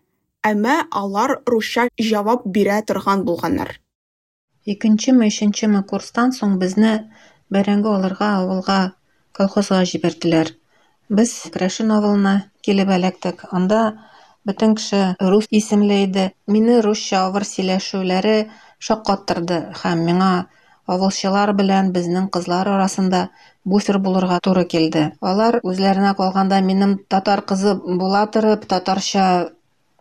[0.45, 3.77] әмма алар русча җавап бирә торган булганнар.
[4.65, 6.95] Икенчеме, өченчеме курстан соң безне
[7.53, 8.79] бәрәңге алырга авылга
[9.41, 10.53] колхозга җибәрделәр.
[11.09, 13.45] Без Крәшен авылына килеп эләктек.
[13.51, 13.81] Анда
[14.45, 16.31] бөтен кеше рус исемле иде.
[16.47, 18.35] Мине русча авыр сөйләшүләре
[18.79, 20.31] шаккаттырды һәм миңа
[20.91, 23.21] авылчылар белән безнең кызлар арасында
[23.65, 25.11] буфер булырга туры килде.
[25.21, 29.25] Алар үзләренә калганда минем татар кызы була торып, татарча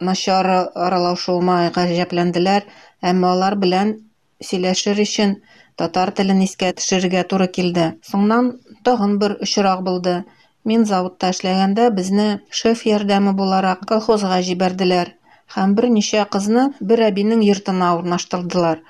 [0.00, 2.64] начар аралашуыма гаҗәпләнделәр,
[3.02, 3.96] әмма алар белән
[4.40, 5.36] сөйләшер өчен
[5.80, 7.86] татар телен искә төшерергә туры килде.
[8.10, 8.52] Соңнан
[8.84, 10.20] тагын бер очрак булды.
[10.68, 12.28] Мин заводта эшләгәндә безне
[12.62, 15.14] шеф ярдәме буларак колхозга җибәрделәр
[15.54, 18.82] һәм берничә кызны бер әбинең йортына урнаштырдылар.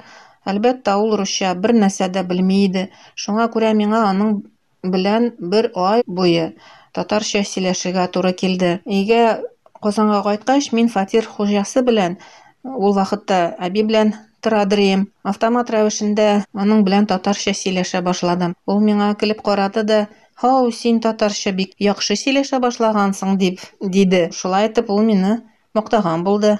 [0.51, 2.89] Әлбәттә, ул русча бер нәрсә дә белми иде.
[3.15, 4.41] Шуңа күрә миңа аның
[4.83, 6.51] белән бер ай буе
[6.97, 8.81] татарча сөйләшергә туры килде.
[8.85, 9.41] Өйгә
[9.81, 12.19] Казанга кайткач, мин фатир хуҗасы белән
[12.65, 14.13] ул вакытта әби белән
[14.45, 15.03] торадыр идем.
[15.23, 18.57] Автомат рәвешендә аның белән татарча сөйләшә башладым.
[18.67, 20.01] Ул миңа көлеп карады да,
[20.41, 24.31] «Һау, син татарча бик яхшы сөйләшә башлагансың» дип диде.
[24.33, 25.43] Шулай итеп ул мине
[25.75, 26.59] мактаган булды.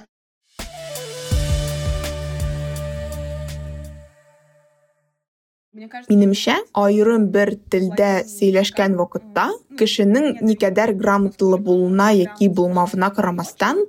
[6.11, 9.45] Минемчә, айрым бер телдә сөйләшкән вакытта
[9.79, 13.79] кешенең никадәр грамоталы булуына яки булмавына карамастан,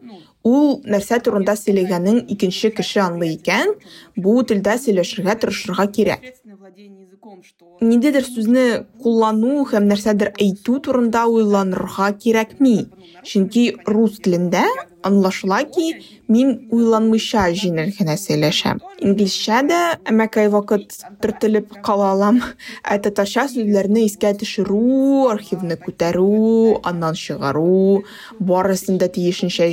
[0.49, 3.75] ул нәрсә турында сөйләгәнен икенче кеше аңлый икән,
[4.17, 6.31] бу телдә сөйләшергә тырышырга кирәк.
[7.83, 8.65] Ниндидер сүзне
[9.03, 12.77] куллану һәм нәрсәдер әйтү турында уйланырга кирәкми.
[13.27, 14.67] Чөнки рус телендә
[15.07, 15.87] аңлашыла ки,
[16.33, 18.81] мин уйланмыйча җиңел генә сөйләшәм.
[19.03, 22.41] Инглизчә дә әмәкәй вакыт төртелеп кала алам.
[22.87, 28.03] Ә татарча сүзләрне искә төшерү, архивны күтәрү, аннан чыгару,
[28.41, 29.69] барысын да тиешенчә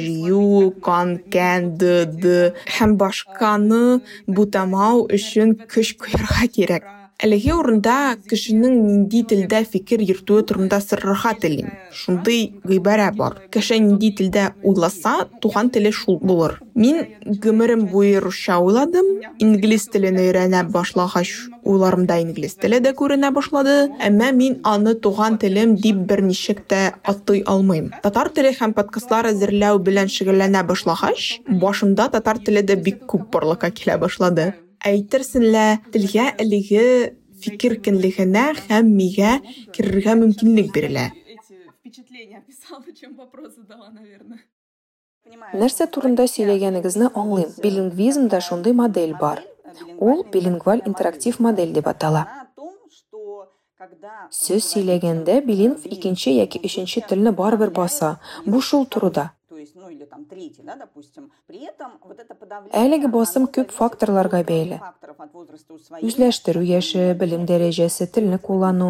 [0.83, 6.98] кан, кән, д, д һәм башканы бутамау өчен көч куярга кирәк.
[7.19, 7.93] Әлеге урында
[8.31, 11.73] кешенең нинди телдә фикер йөртүе турында сорарга телим.
[11.91, 13.33] Шундый гыйбарә бар.
[13.51, 16.61] Кеше нинди телдә уйласа, туган теле шул булыр.
[16.75, 17.01] Мин
[17.43, 19.09] гомерем буе русча уйладым.
[19.43, 21.33] Инглиз телен өйрәнә башлагач,
[21.67, 23.75] уйларымда инглиз теле дә күренә башлады.
[23.99, 27.91] Әмма мин аны туган телем дип берничек тә атый алмыйм.
[27.99, 33.75] Татар теле һәм подкастлар әзерләү белән шөгыльләнә башлагач, башымда татар теле дә бик күп барлыкка
[33.75, 34.53] килә башлады
[34.85, 36.83] әйтерсең лә телгә әлеге
[37.43, 39.39] фикер кенлегенә һәм мигә
[39.75, 41.09] керергә мөмкинлек бирелә.
[45.53, 47.55] Нәрсә турында сөйләгәнегезне аңлыйм.
[47.63, 49.43] Билингвизмда шундый модель бар.
[49.97, 52.25] Ул билингваль интерактив модель дип атала.
[54.35, 58.19] Сөз сөйләгәндә билингв икенче яки өченче телне барыбер баса.
[58.45, 59.31] Бу шул турыда.
[62.81, 64.79] Әлеге басым күп факторларга бәйле.
[65.99, 68.89] Үзләштерү яше, белем дәрәҗәсе, телне куллану.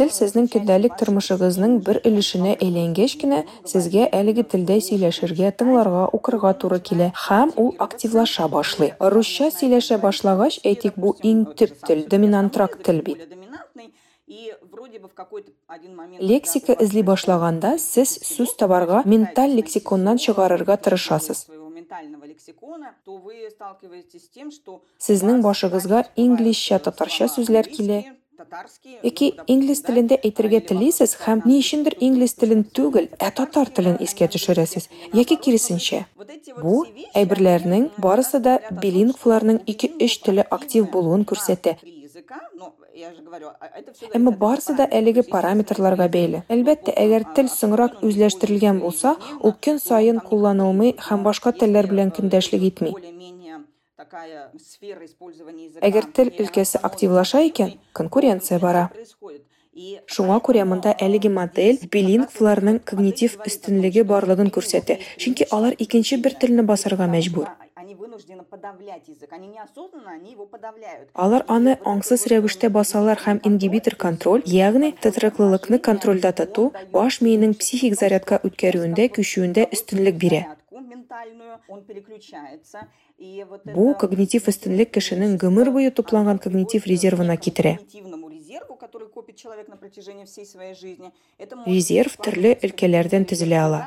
[0.00, 6.80] Тел сезнең көндәлек тормышыгызның бер өлешенә әйләнгәч кенә, сезгә әлеге телдә сөйләшергә, тыңларга, укырга туры
[6.90, 8.94] килә һәм ул активлаша башлый.
[9.00, 13.26] Русча сөйләшә башлагач, әйтик, бу иң төп тел, доминантрак тел бит.
[16.20, 21.46] Лексика эзли башлаганда сез сүз табарга менталь лексиконнан чыгарырга тырышасыз.
[25.06, 28.00] Сезнең башыгызга инглизчә, татарча сүзләр килә.
[29.02, 34.28] Яки инглиз телендә әйтергә телисез һәм ни өчендер инглиз телен түгел, ә татар телен искә
[34.34, 34.86] төшерәсез.
[35.12, 36.04] Яки киресенчә.
[36.62, 36.84] Бу
[37.18, 41.78] әйберләрнең барысы да билингвларның 2-3 теле актив булуын күрсәтә.
[42.98, 46.40] Әмма барысы да әлеге параметрларга бәйле.
[46.54, 52.64] Әлбәттә, әгәр тел соңрак үзләштерелгән булса, ул көн сайын кулланылмый һәм башка телләр белән көндәшлек
[52.70, 52.94] итми.
[55.90, 58.88] Әгәр тел өлкәсе активлаша икән, конкуренция бара.
[60.10, 66.64] Шуңа күрә монда әлеге модель билингвларның когнитив өстенлеге барлыгын күрсәтә, чөнки алар икенче бер телне
[66.66, 67.46] басарга мәҗбүр.
[71.14, 77.96] Алар аны аңсыз рәвештә басалар һәм ингибитор контроль, ягъни тотрыклылыкны контрольдә тоту, баш миенең психик
[78.00, 80.42] зарядка үткәрүендә, күчүендә өстенлек бирә.
[83.76, 87.78] Бу когнитив өстенлек кешенең гомер буе тупланган когнитив резервына китерә.
[91.66, 93.82] Резерв төрле өлкәләрдән төзелә ала.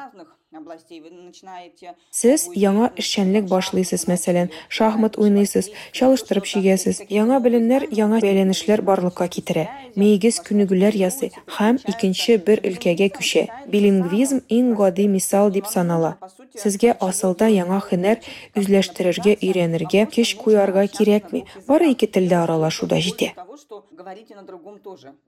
[2.12, 7.00] Сез яңа эшчәнлек башлыйсыз, мәсәлән, шахмат уйныйсыз, чалыштырып чигәсез.
[7.08, 9.64] Яңа белемнәр, яңа бәйләнешләр барлыкка китерә.
[9.96, 13.46] Мейгез күнегүләр ясый һәм икенче бер өлкәгә күчә.
[13.72, 16.18] Билингвизм иң гади мисал дип санала.
[16.60, 18.20] Сезгә асылда яңа һөнәр
[18.60, 21.46] үзләштерергә, өйрәнергә, кеш куярга кирәкми.
[21.68, 23.32] Бары ике телдә аралашуда җитә.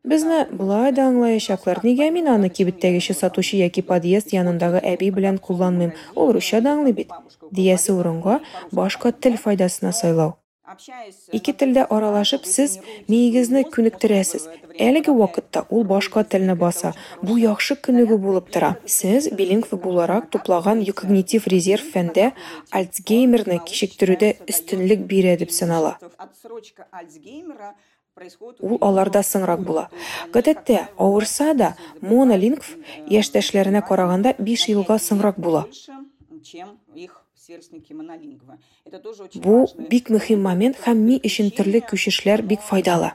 [0.03, 1.81] Безне булай да аңлаячаклар.
[1.83, 5.93] Нигә мин аны кибеттәге сатучы яки подъезд янындагы әби белән кулланмыйм?
[6.15, 7.11] Ул русча да аңлый бит.
[7.51, 8.39] Диясе урынга
[8.71, 10.37] башка тел файдасына сайлау.
[11.35, 12.77] Ике телдә аралашып, сез
[13.11, 14.47] миегезне күнектерәсез.
[14.79, 16.93] Әлеге вакытта ул башка телне баса.
[17.21, 18.71] Бу яхшы күнегү булып тора.
[18.85, 22.31] Сез билингв буларак туплаган когнитив резерв фәндә
[22.71, 25.97] Альцгеймерны кичектерүдә өстенлек бирә дип санала.
[28.61, 29.87] Ул аларда соңрак була.
[30.33, 31.69] Гадәттә, авырса да,
[32.01, 32.67] монолингв
[33.09, 35.65] яшьтәшләренә караганда 5 елга соңрак була.
[39.45, 39.55] Бу
[39.89, 43.11] бик мөһим момент һәм ми өчен төрле күчешләр бик файдалы.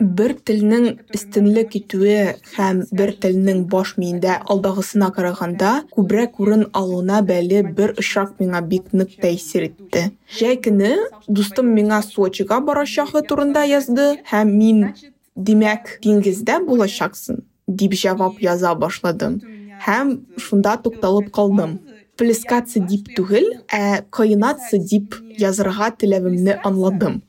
[0.00, 7.62] Бер телнең өстенлек итүе һәм бер телнең баш миендә алдагысына караганда күбрәк урын алуына бәле
[7.76, 10.10] бер очрак миңа бик нык тәэсир итте.
[10.38, 10.96] Җәй көне
[11.28, 14.84] дустым миңа Сочига барачагы турында язды һәм мин
[15.36, 19.40] димәк диңгездә булачаксың дип җавап яза башладым
[19.86, 21.80] һәм шунда тукталып калдым.
[22.20, 27.22] плескаться дип түгел, ә кайнаться дип язырга теләвемне аңладым.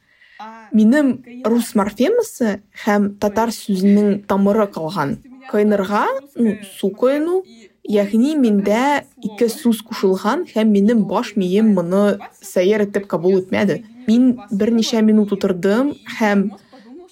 [0.71, 5.17] Минем рус морфемасы һәм татар сүзенең тамыры калган.
[5.51, 6.05] Кайнырга,
[6.35, 7.41] ну, су коену,
[7.83, 13.81] ягъни миндә ике сүз кушылган һәм минем баш мием моны сәер итеп кабул итмәде.
[14.07, 16.51] Мин берничә минут утырдым һәм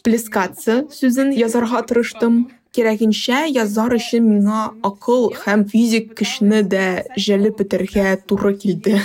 [0.03, 2.47] плескаться сүзен язарга тырыштым.
[2.70, 6.86] Кирәгенчә язар өчен миңа акыл һәм физик көчне дә
[7.18, 8.99] җәлеп итәргә туры килде.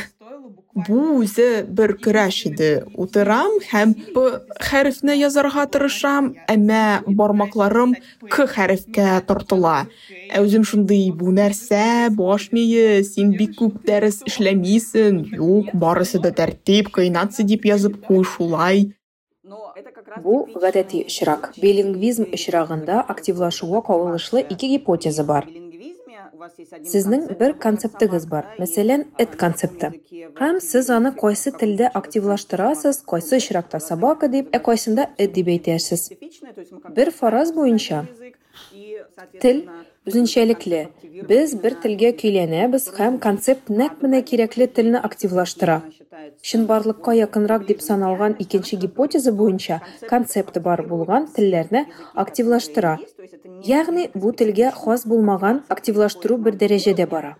[0.74, 2.70] Бу үзе бер көрәш иде.
[2.98, 4.24] Утырам һәм П
[4.58, 7.94] хәрефне язарга тырышам, әмма бармакларым
[8.26, 9.86] К хәрефкә тартыла.
[10.34, 15.22] Ә үзем шундый бу нәрсә, баш мие, син бик күп дәрес эшләмисең.
[15.38, 18.88] Юк, барысы да тәртип, кайнатсы дип язып куй шулай.
[20.22, 21.52] Бу гадәти очрак.
[21.62, 25.46] Билингвизм очрагында активлашуга кагылышлы ике гипотеза бар.
[26.92, 29.90] Сезнең бер концептыгыз бар, мәсәлән, эт концепты.
[30.40, 36.10] Һәм сез аны кайсы телдә активлаштырасыз, кайсы очракта собака дип, ә кайсында эт дип әйтәсез.
[36.96, 38.04] Бер фараз буенча,
[39.40, 39.64] тел
[40.04, 40.88] үзенчәлекле.
[41.28, 45.80] Без бер телгә көйләнәбез һәм концепт нәкъ менә кирәкле телне активлаштыра.
[46.42, 52.98] Чынбарлыкка якынрак дип саналган икенче гипотеза буенча, концепты бар булган телләрне активлаштыра.
[53.64, 57.36] Ягъни бу телгә хас булмаган активлаштыру бер дәрәҗәдә бара.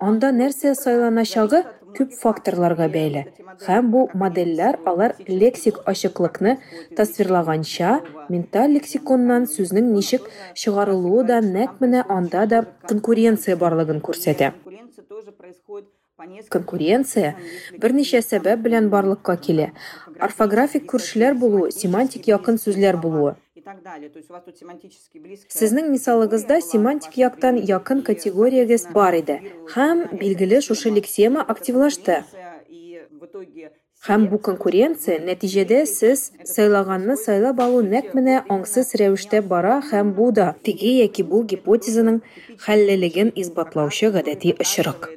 [0.00, 1.62] Анда нәрсә сайланачагы
[1.96, 3.24] күп факторларга бәйле.
[3.66, 6.58] Һәм бу модельләр алар лексик ачыклыкны
[6.96, 14.52] тасвирлаганча, менталь лексиконнан сүзнең ничек чыгарылуы да нәкъ менә анда да конкуренция барлыгын күрсәтә.
[16.54, 17.30] Конкуренция
[17.82, 19.64] берничә сәбәп белән барлыкка килә.
[20.26, 23.32] Орфографик күршеләр булуы, семантик якын сүзләр булуы.
[25.58, 29.40] Сезнең мисалыгызда семантик яктан якын категориягез бар иде
[29.74, 32.22] һәм билгеле шушы лексема активлашты.
[34.04, 40.26] Һәм бу конкуренция нәтиҗәдә сез сайлаганны сайлап алу нәкъ менә аңсыз рәвештә бара һәм бу
[40.38, 42.18] да теге яки бу гипотезаның
[42.66, 45.08] хәллелеген исбатлаучы гадәти очрак.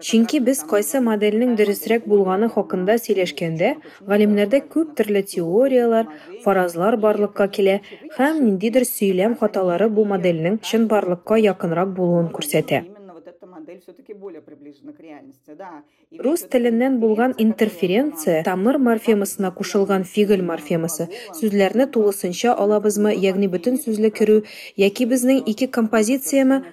[0.00, 3.74] Чөнки без кайсы модельнең дөресрәк булганы хакында сөйләшкәндә,
[4.08, 6.08] галимнәрдә күп төрле теориялар,
[6.46, 7.76] фаразлар барлыкка килә
[8.16, 12.82] һәм ниндидер сөйләм хаталары бу модельнең чынбарлыкка якынрак булуын күрсәтә.
[16.24, 18.42] Рус теленнән булган интерференция.
[18.44, 21.08] тамыр морфемасына кушылган фигль морфемасы
[21.38, 24.42] сүзләрне тулысынча алабызмы, ягъни бөтен сүзле керү,
[24.76, 26.64] яки безнең ике композициямы.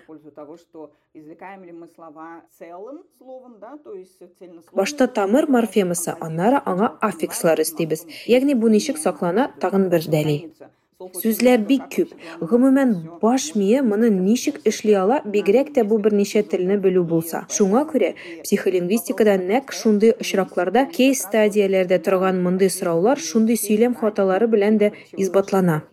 [4.73, 8.05] Башта тамыр морфемасы, аннары аңа аффикслар истибез.
[8.27, 10.51] Ягъни бу ничек саклана тагын бер дәлил.
[10.99, 12.09] Сүзләр бик күп.
[12.43, 12.89] Гомумән
[13.21, 17.45] баш мие моны ничек эшли ала, бигрәк тә бу берничә телне белү булса.
[17.55, 18.09] Шуңа күрә
[18.43, 25.85] психолингвистикада нәкъ шундый очракларда кейс стадияләрдә торган мондый сораулар шундый сөйләм хаталары белән дә избатлана.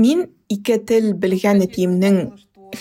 [0.00, 2.22] Мин ике тел белгән әтиемнең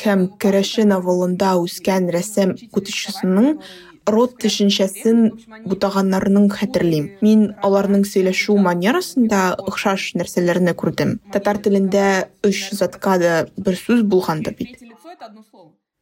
[0.06, 3.60] һәм Керәшен авылында үскән рәсем күтүчесенең
[4.06, 5.32] род төшенчәсен
[5.66, 7.10] бутаганнарның хәтерлим.
[7.26, 11.18] Мин аларның сөйләшү манерасында охшаш нәрсәләрне күрдем.
[11.34, 14.78] Татар телендә өч затка да бер сүз булганды бит.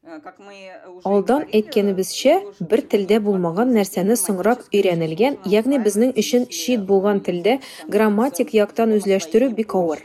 [0.04, 2.34] Алдан әйткәнебезчә,
[2.72, 7.54] бер телдә булмаган нәрсәне соңрак өйрәнелгән, ягъни безнең өчен чит булган телдә
[7.95, 10.04] грамматик яктан үзләштерү бик авыр.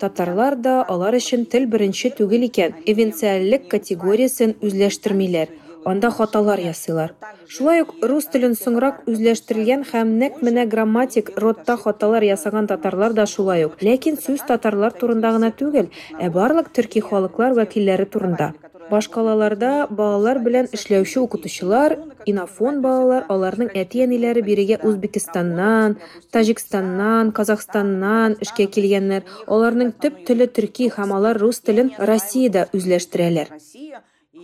[0.00, 5.56] Татарлар да алар өчен тел беренче түгел икән, эвенциальлек категориясын үзләштермиләр.
[5.84, 7.14] Анда хаталар ясыйлар.
[7.46, 13.26] Шулай ук рус телен соңрак үзләштерелгән һәм нәкъ менә грамматик родта хаталар ясаган татарлар да
[13.26, 13.76] шулай ук.
[13.84, 18.54] Ләкин сүз татарлар турында гына түгел, ә барлык төрки халыклар вәкилләре турында.
[18.90, 21.96] Башкалаларда балалар белән эшләүче укытучылар,
[22.28, 25.96] инофон балалар, аларның әти-әниләре бирегә Үзбекстаннан,
[26.32, 29.24] Таҗикстаннан, Казахстаннан эшкә килгәннәр.
[29.48, 33.56] Аларның төп теле төрки һәм алар рус телен Россиядә үзләштерәләр.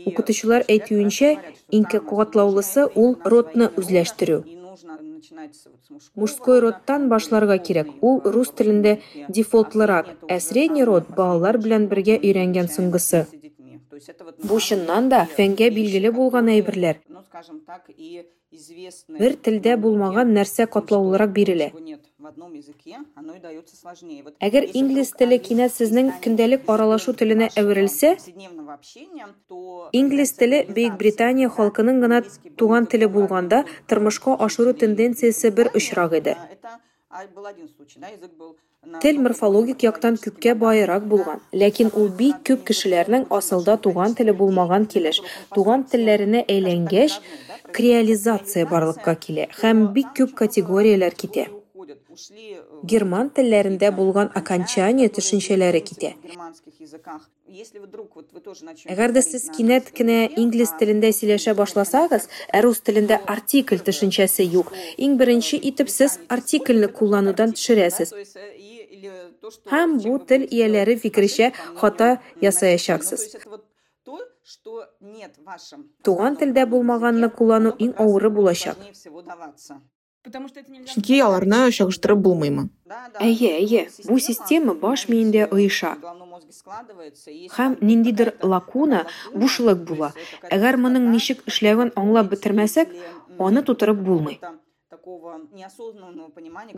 [0.07, 1.35] Укытучылар әйтүенчә,
[1.77, 4.41] иң куатлаулысы ул родны үзләштерү.
[6.15, 7.91] Мужской родтан башларга кирәк.
[8.01, 8.99] Ул рус телендә
[9.29, 13.27] дефолтлырак, ә средний род балалар белән бергә өйрәнгән соңгысы.
[14.49, 17.03] Бу чыннан да фәнгә билгеле булган әйберләр.
[19.21, 21.71] Бер телдә булмаган нәрсә катлаулырак бирелә.
[24.49, 28.13] Әгәр инглиз теле кинәт сезнең көндәлек аралашу теленә әверелсә,
[30.01, 32.23] инглиз теле Бөек Британия халкының гына
[32.57, 36.37] туган теле булганда, тормышка ашыру тенденциясе бер очрак иде.
[39.03, 44.87] Тел морфологик яктан күпкә байырак булган, ләкин ул бик күп кешеләрнең асылда туган теле булмаган
[44.95, 45.21] килеш,
[45.55, 47.19] туган телләренә әйләнгәч,
[47.77, 51.51] креолизация барлыкка килә һәм бик күп категорияләр китә.
[52.93, 56.13] Герман телләрендә булган окончание төшенчәләре китә.
[58.95, 64.73] Әгәр дә сез кинәт кенә инглиз телендә сөйләшә башласагыз, ә рус телендә артикль төшенчәсе юк,
[64.99, 68.15] иң беренче итеп сез артикльне кулланудан төшерәсез.
[69.73, 72.11] Һәм бу тел ияләре фикерчә хата
[72.45, 73.27] ясаячаксыз.
[76.05, 78.77] Туган телдә булмаганны куллану иң авыры булачак.
[80.29, 82.67] Чөнки аларны чагыштырып булмыймы?
[83.25, 85.95] Әйе, әйе, бу система баш миендә оеша.
[87.57, 90.11] Һәм ниндидер лакуна, бушлык була.
[90.53, 92.93] Әгәр моның ничек эшләвен аңлап бетермәсәк,
[93.39, 94.37] аны тутырып булмый.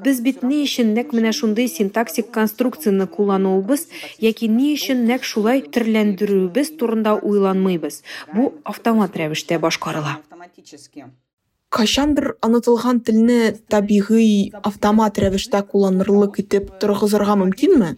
[0.06, 3.88] Без бит ни өчен нәкъ менә шундый синтаксик конструкцияны куллануыбыз
[4.22, 8.02] яки ни өчен нәкъ шулай төрләндерүебез турында уйланмыйбыз.
[8.36, 10.20] Бу автомат рәвештә башкарыла.
[11.72, 17.94] Кайчандыр онытылган телне табигый автомат рәвештә кулланырлык итеп торгызырга мөмкинме?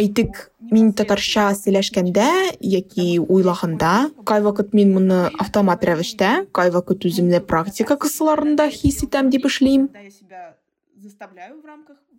[0.00, 0.38] Әйтик,
[0.72, 2.28] мин татарча сөйләшкәндә
[2.64, 9.28] яки уйлаганда, кай вакыт мин моны автомат рәвештә, кай вакыт үземне практика кысаларында хис итәм
[9.28, 9.90] дип эшлим.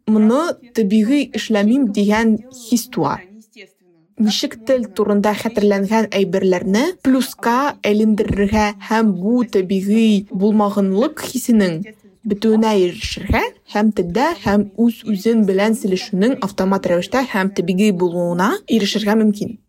[0.05, 0.41] Моны
[0.77, 2.85] табигый эшләмим дигән хис.
[4.17, 11.75] Ничек тел турында хәтерләнгән әйберләрне плюска әйлендерергә һәм бу табигый булмаганлык хисенең
[12.25, 13.43] бетүенә ирешергә
[13.75, 19.59] һәм телдә һәм үз үзен белән сөйләшүнең автомат рәвештә һәм табигый булуына ирешергә мөмкин.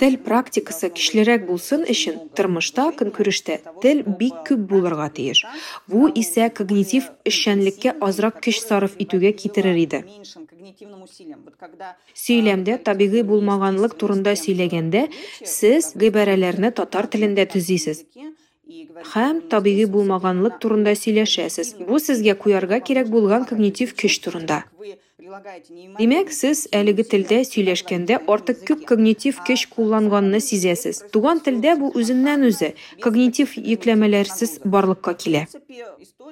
[0.00, 5.44] Тел практикасы кичлерәк булсын өчен тормышта, көнкүрештә тел бик күп булырга тиеш.
[5.90, 10.02] Бу исә когнитив эшчәнлеккә азрак көч сарыф итүгә китерер иде.
[12.24, 15.06] Сөйләмдә табигый булмаганлык турында сөйләгәндә,
[15.58, 18.04] сез гыйбарәләрне татар телендә төзисез
[19.12, 21.74] һәм табигый булмаганлык турында сөйләшәсез.
[21.88, 24.64] Бу сезгә куярга кирәк булган когнитив көч турында.
[25.98, 31.02] Димәк, сез әлеге телдә сөйләшкәндә артык күп когнитив көч кулланганны сизәсез.
[31.12, 32.70] Туган телдә бу үзеннән үзе
[33.04, 35.44] когнитив йөкләмәләрсез барлыкка килә.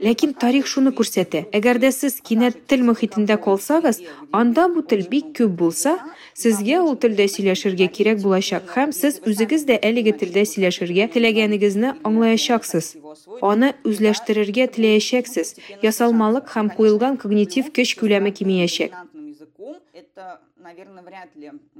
[0.03, 1.47] Ләкин тарих шуны күрсәтә.
[1.57, 5.97] Әгәр дә сез кинәт тел мөхитендә калсагыз, анда бу тел бик күп булса,
[6.37, 12.97] сезгә ул телдә сөйләшергә кирәк булачак һәм сез үзегез дә әлеге телдә сөйләшергә теләгәнегезне аңлаячаксыз.
[13.41, 15.57] Аны үзләштерергә теләячәксез.
[15.83, 18.93] Ясалмалык һәм куелган когнитив көч күләме кимиячәк.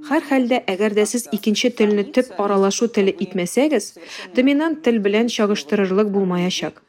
[0.07, 3.97] Һәр хәлдә, әгәр дә сез икенче телне төп аралашу теле итмәсәгез,
[4.35, 6.86] доминант тел белән чагыштырырлык булмаячак.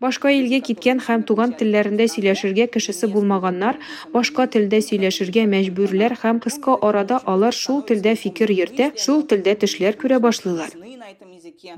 [0.00, 3.78] Башка илгә киткән һәм туган телләрендә сөйләшергә кешесе булмаганнар
[4.14, 9.94] башка телдә сөйләшергә мәҗбүрләр һәм кыска арада алар шул телдә фикер йөртә, шул телдә төшләр
[10.02, 10.74] күрә башлыйлар.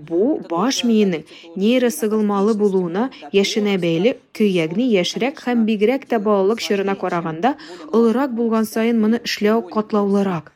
[0.09, 1.29] Бу баш миенең
[1.61, 7.57] нейросыгылмалы булуына яшенә бәйле көягне яшьрәк һәм бигрәк тә балалык чорына караганда
[7.93, 10.55] олырак булган саен моны эшләү катлаулырак.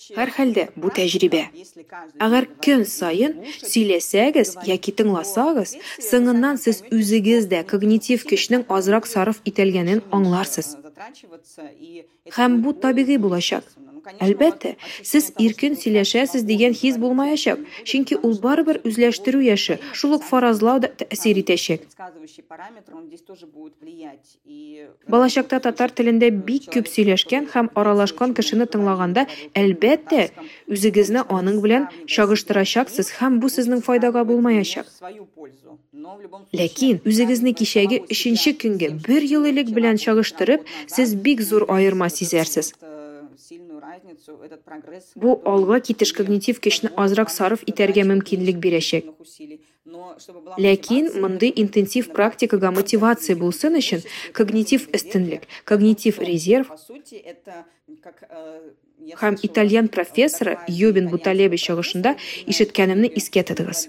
[0.00, 1.42] Һәр хәлдә бу тәҗрибә.
[2.24, 5.74] Әгәр көн саен сөйләсәгез яки тыңласагыз,
[6.06, 10.72] соңыннан сез үзегез дә когнитив көчнең азрак сарыф ителгәнен аңларсыз.
[12.36, 13.68] Һәм бу табигый булачак.
[14.20, 20.80] Әлбәттә, сез иркен сөйләшәсез дигән хис булмаячак, чөнки ул барыбер үзләштерү яше, шул ук фаразлау
[20.80, 21.86] да тәэсир итәчәк.
[25.08, 30.28] Балачакта татар телендә бик күп сөйләшкән һәм аралашкан кешене тыңлаганда, әлбәттә,
[30.70, 34.88] үзегезне аның белән чагыштырачаксыз һәм бу сезнең файдага булмаячак.
[36.56, 42.72] Ләкин үзегезне кичәге 3нче көнгә 1 ел элек белән чагыштырып, сез бик зур айырма сизәрсез.
[45.16, 49.08] Бу алга китеш когнитив көчне азрак сарыф итәргә мөмкинлек бирәчәк.
[50.60, 54.04] Ләкин мондый интенсив практикага мотивация булсын өчен
[54.36, 56.68] когнитив өстенлек, когнитив резерв
[59.22, 62.16] һәм итальян профессоры Юбин Буталеби чыгышында
[62.46, 63.88] ишеткәнемне искә тотыгыз.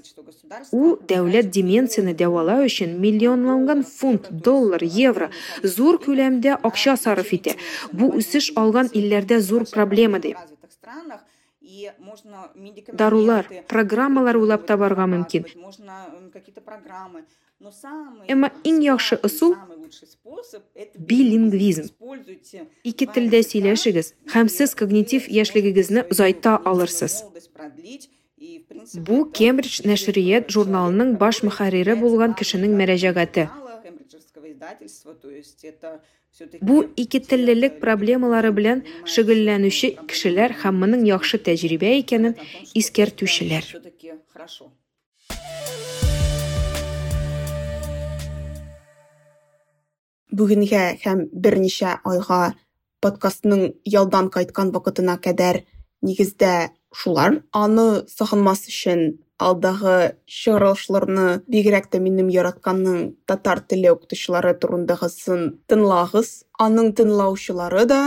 [0.71, 5.29] У дәүләт деменцияны дәвалау өчен миллионланган фунт, доллар, евро
[5.63, 7.55] зур күләмдә акча сарыф итә.
[7.91, 10.35] Бу үсеш алган илләрдә зур проблема ди.
[12.91, 15.45] Дарулар, программалар уйлап табарга мөмкин.
[18.27, 19.55] Әмма иң яхшы ысул
[20.97, 21.91] билингвизм.
[22.83, 27.21] Ике телдә сөйләшегез һәм сез когнитив яшьлегегезне озайта алырсыз.
[29.07, 33.43] Бу кембридж нәшрият журналының баш мөхәррире булган кешенең мөрәҗәгате
[36.69, 38.81] бу икетеллелек проблемалары белән
[39.15, 42.35] шөгыльләнүче кешеләр һәм моның яхшы тәҗрибә икәнен
[42.81, 43.69] искәртүчеләр
[50.41, 52.43] бүгенгә һәм берничә айга
[53.05, 53.67] подкастның
[53.99, 55.65] ялдан кайткан вакытына кадәр
[56.01, 56.53] нигездә
[56.93, 57.41] шулар.
[57.51, 66.33] Аны сагынмас өчен алдагы чыгарылышларны бигрәк тә минем яратканның татар теле укытучылары турындагысын тыңлагыз.
[66.61, 68.01] Аның тыңлаучылары да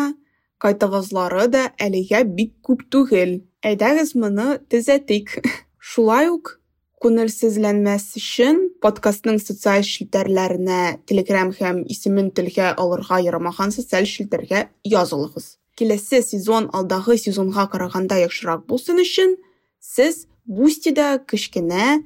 [0.63, 5.41] кайтыгызлары да әлегә бик күп түгел әйдәгез моны төзәтик
[5.93, 6.59] шулай ук
[7.05, 10.79] күңелсезләнмәс өчен подкастның социаль челтәрләренә
[11.11, 15.59] телеграм һәм исемен телгә алырга ярамаган социаль челтәргә язылыгыз.
[15.79, 19.37] Киләсе сезон алдагы сезонга караганда яхшырак булсын өчен
[19.81, 22.01] сез бустида кечкенә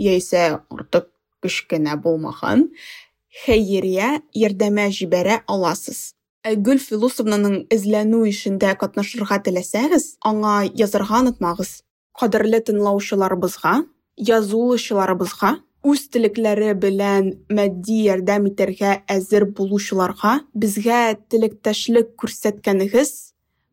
[0.00, 1.08] яисә артык
[1.44, 2.68] кечкенә булмаган
[3.44, 6.14] хәйрия ярдәмә җибәрә аласыз
[6.44, 11.70] Гүл философнаның эзләнү эшендә катнашырга теләсәгез, аңа язарга онытмагыз.
[12.20, 13.72] Кадерле тыңлаучыларыбызга
[14.20, 15.54] язылышуларыбызга
[15.84, 23.12] үз телекләре белән матди ярдәм итәргә әзер булучыларга безгә телектәшлек күрсәткәнегез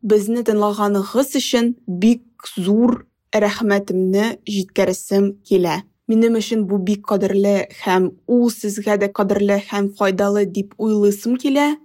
[0.01, 5.81] безне тыңлаганыгыз өчен бик зур рәхмәтемне җиткерәсем килә.
[6.11, 11.77] Минем өчен бу бик кадерле һәм ул сезгә дә кадерле һәм файдалы дип уйлыйсым килә.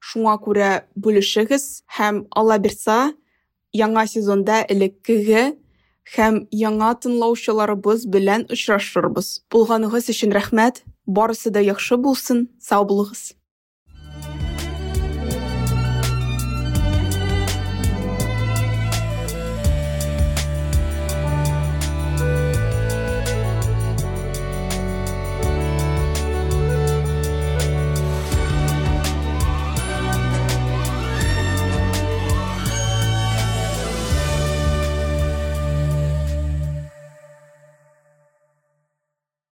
[0.00, 3.12] Шуңа күрә бүлешегез һәм алла бирса
[3.76, 5.58] яңа сезонда элеккеге
[6.14, 9.44] һәм яңа тыңлаучыларыбыз белән очрашырбыз.
[9.52, 10.82] Булганыгыз өчен рәхмәт.
[11.06, 12.48] Барысы да яхшы булсын.
[12.60, 13.37] Сау булыгыз.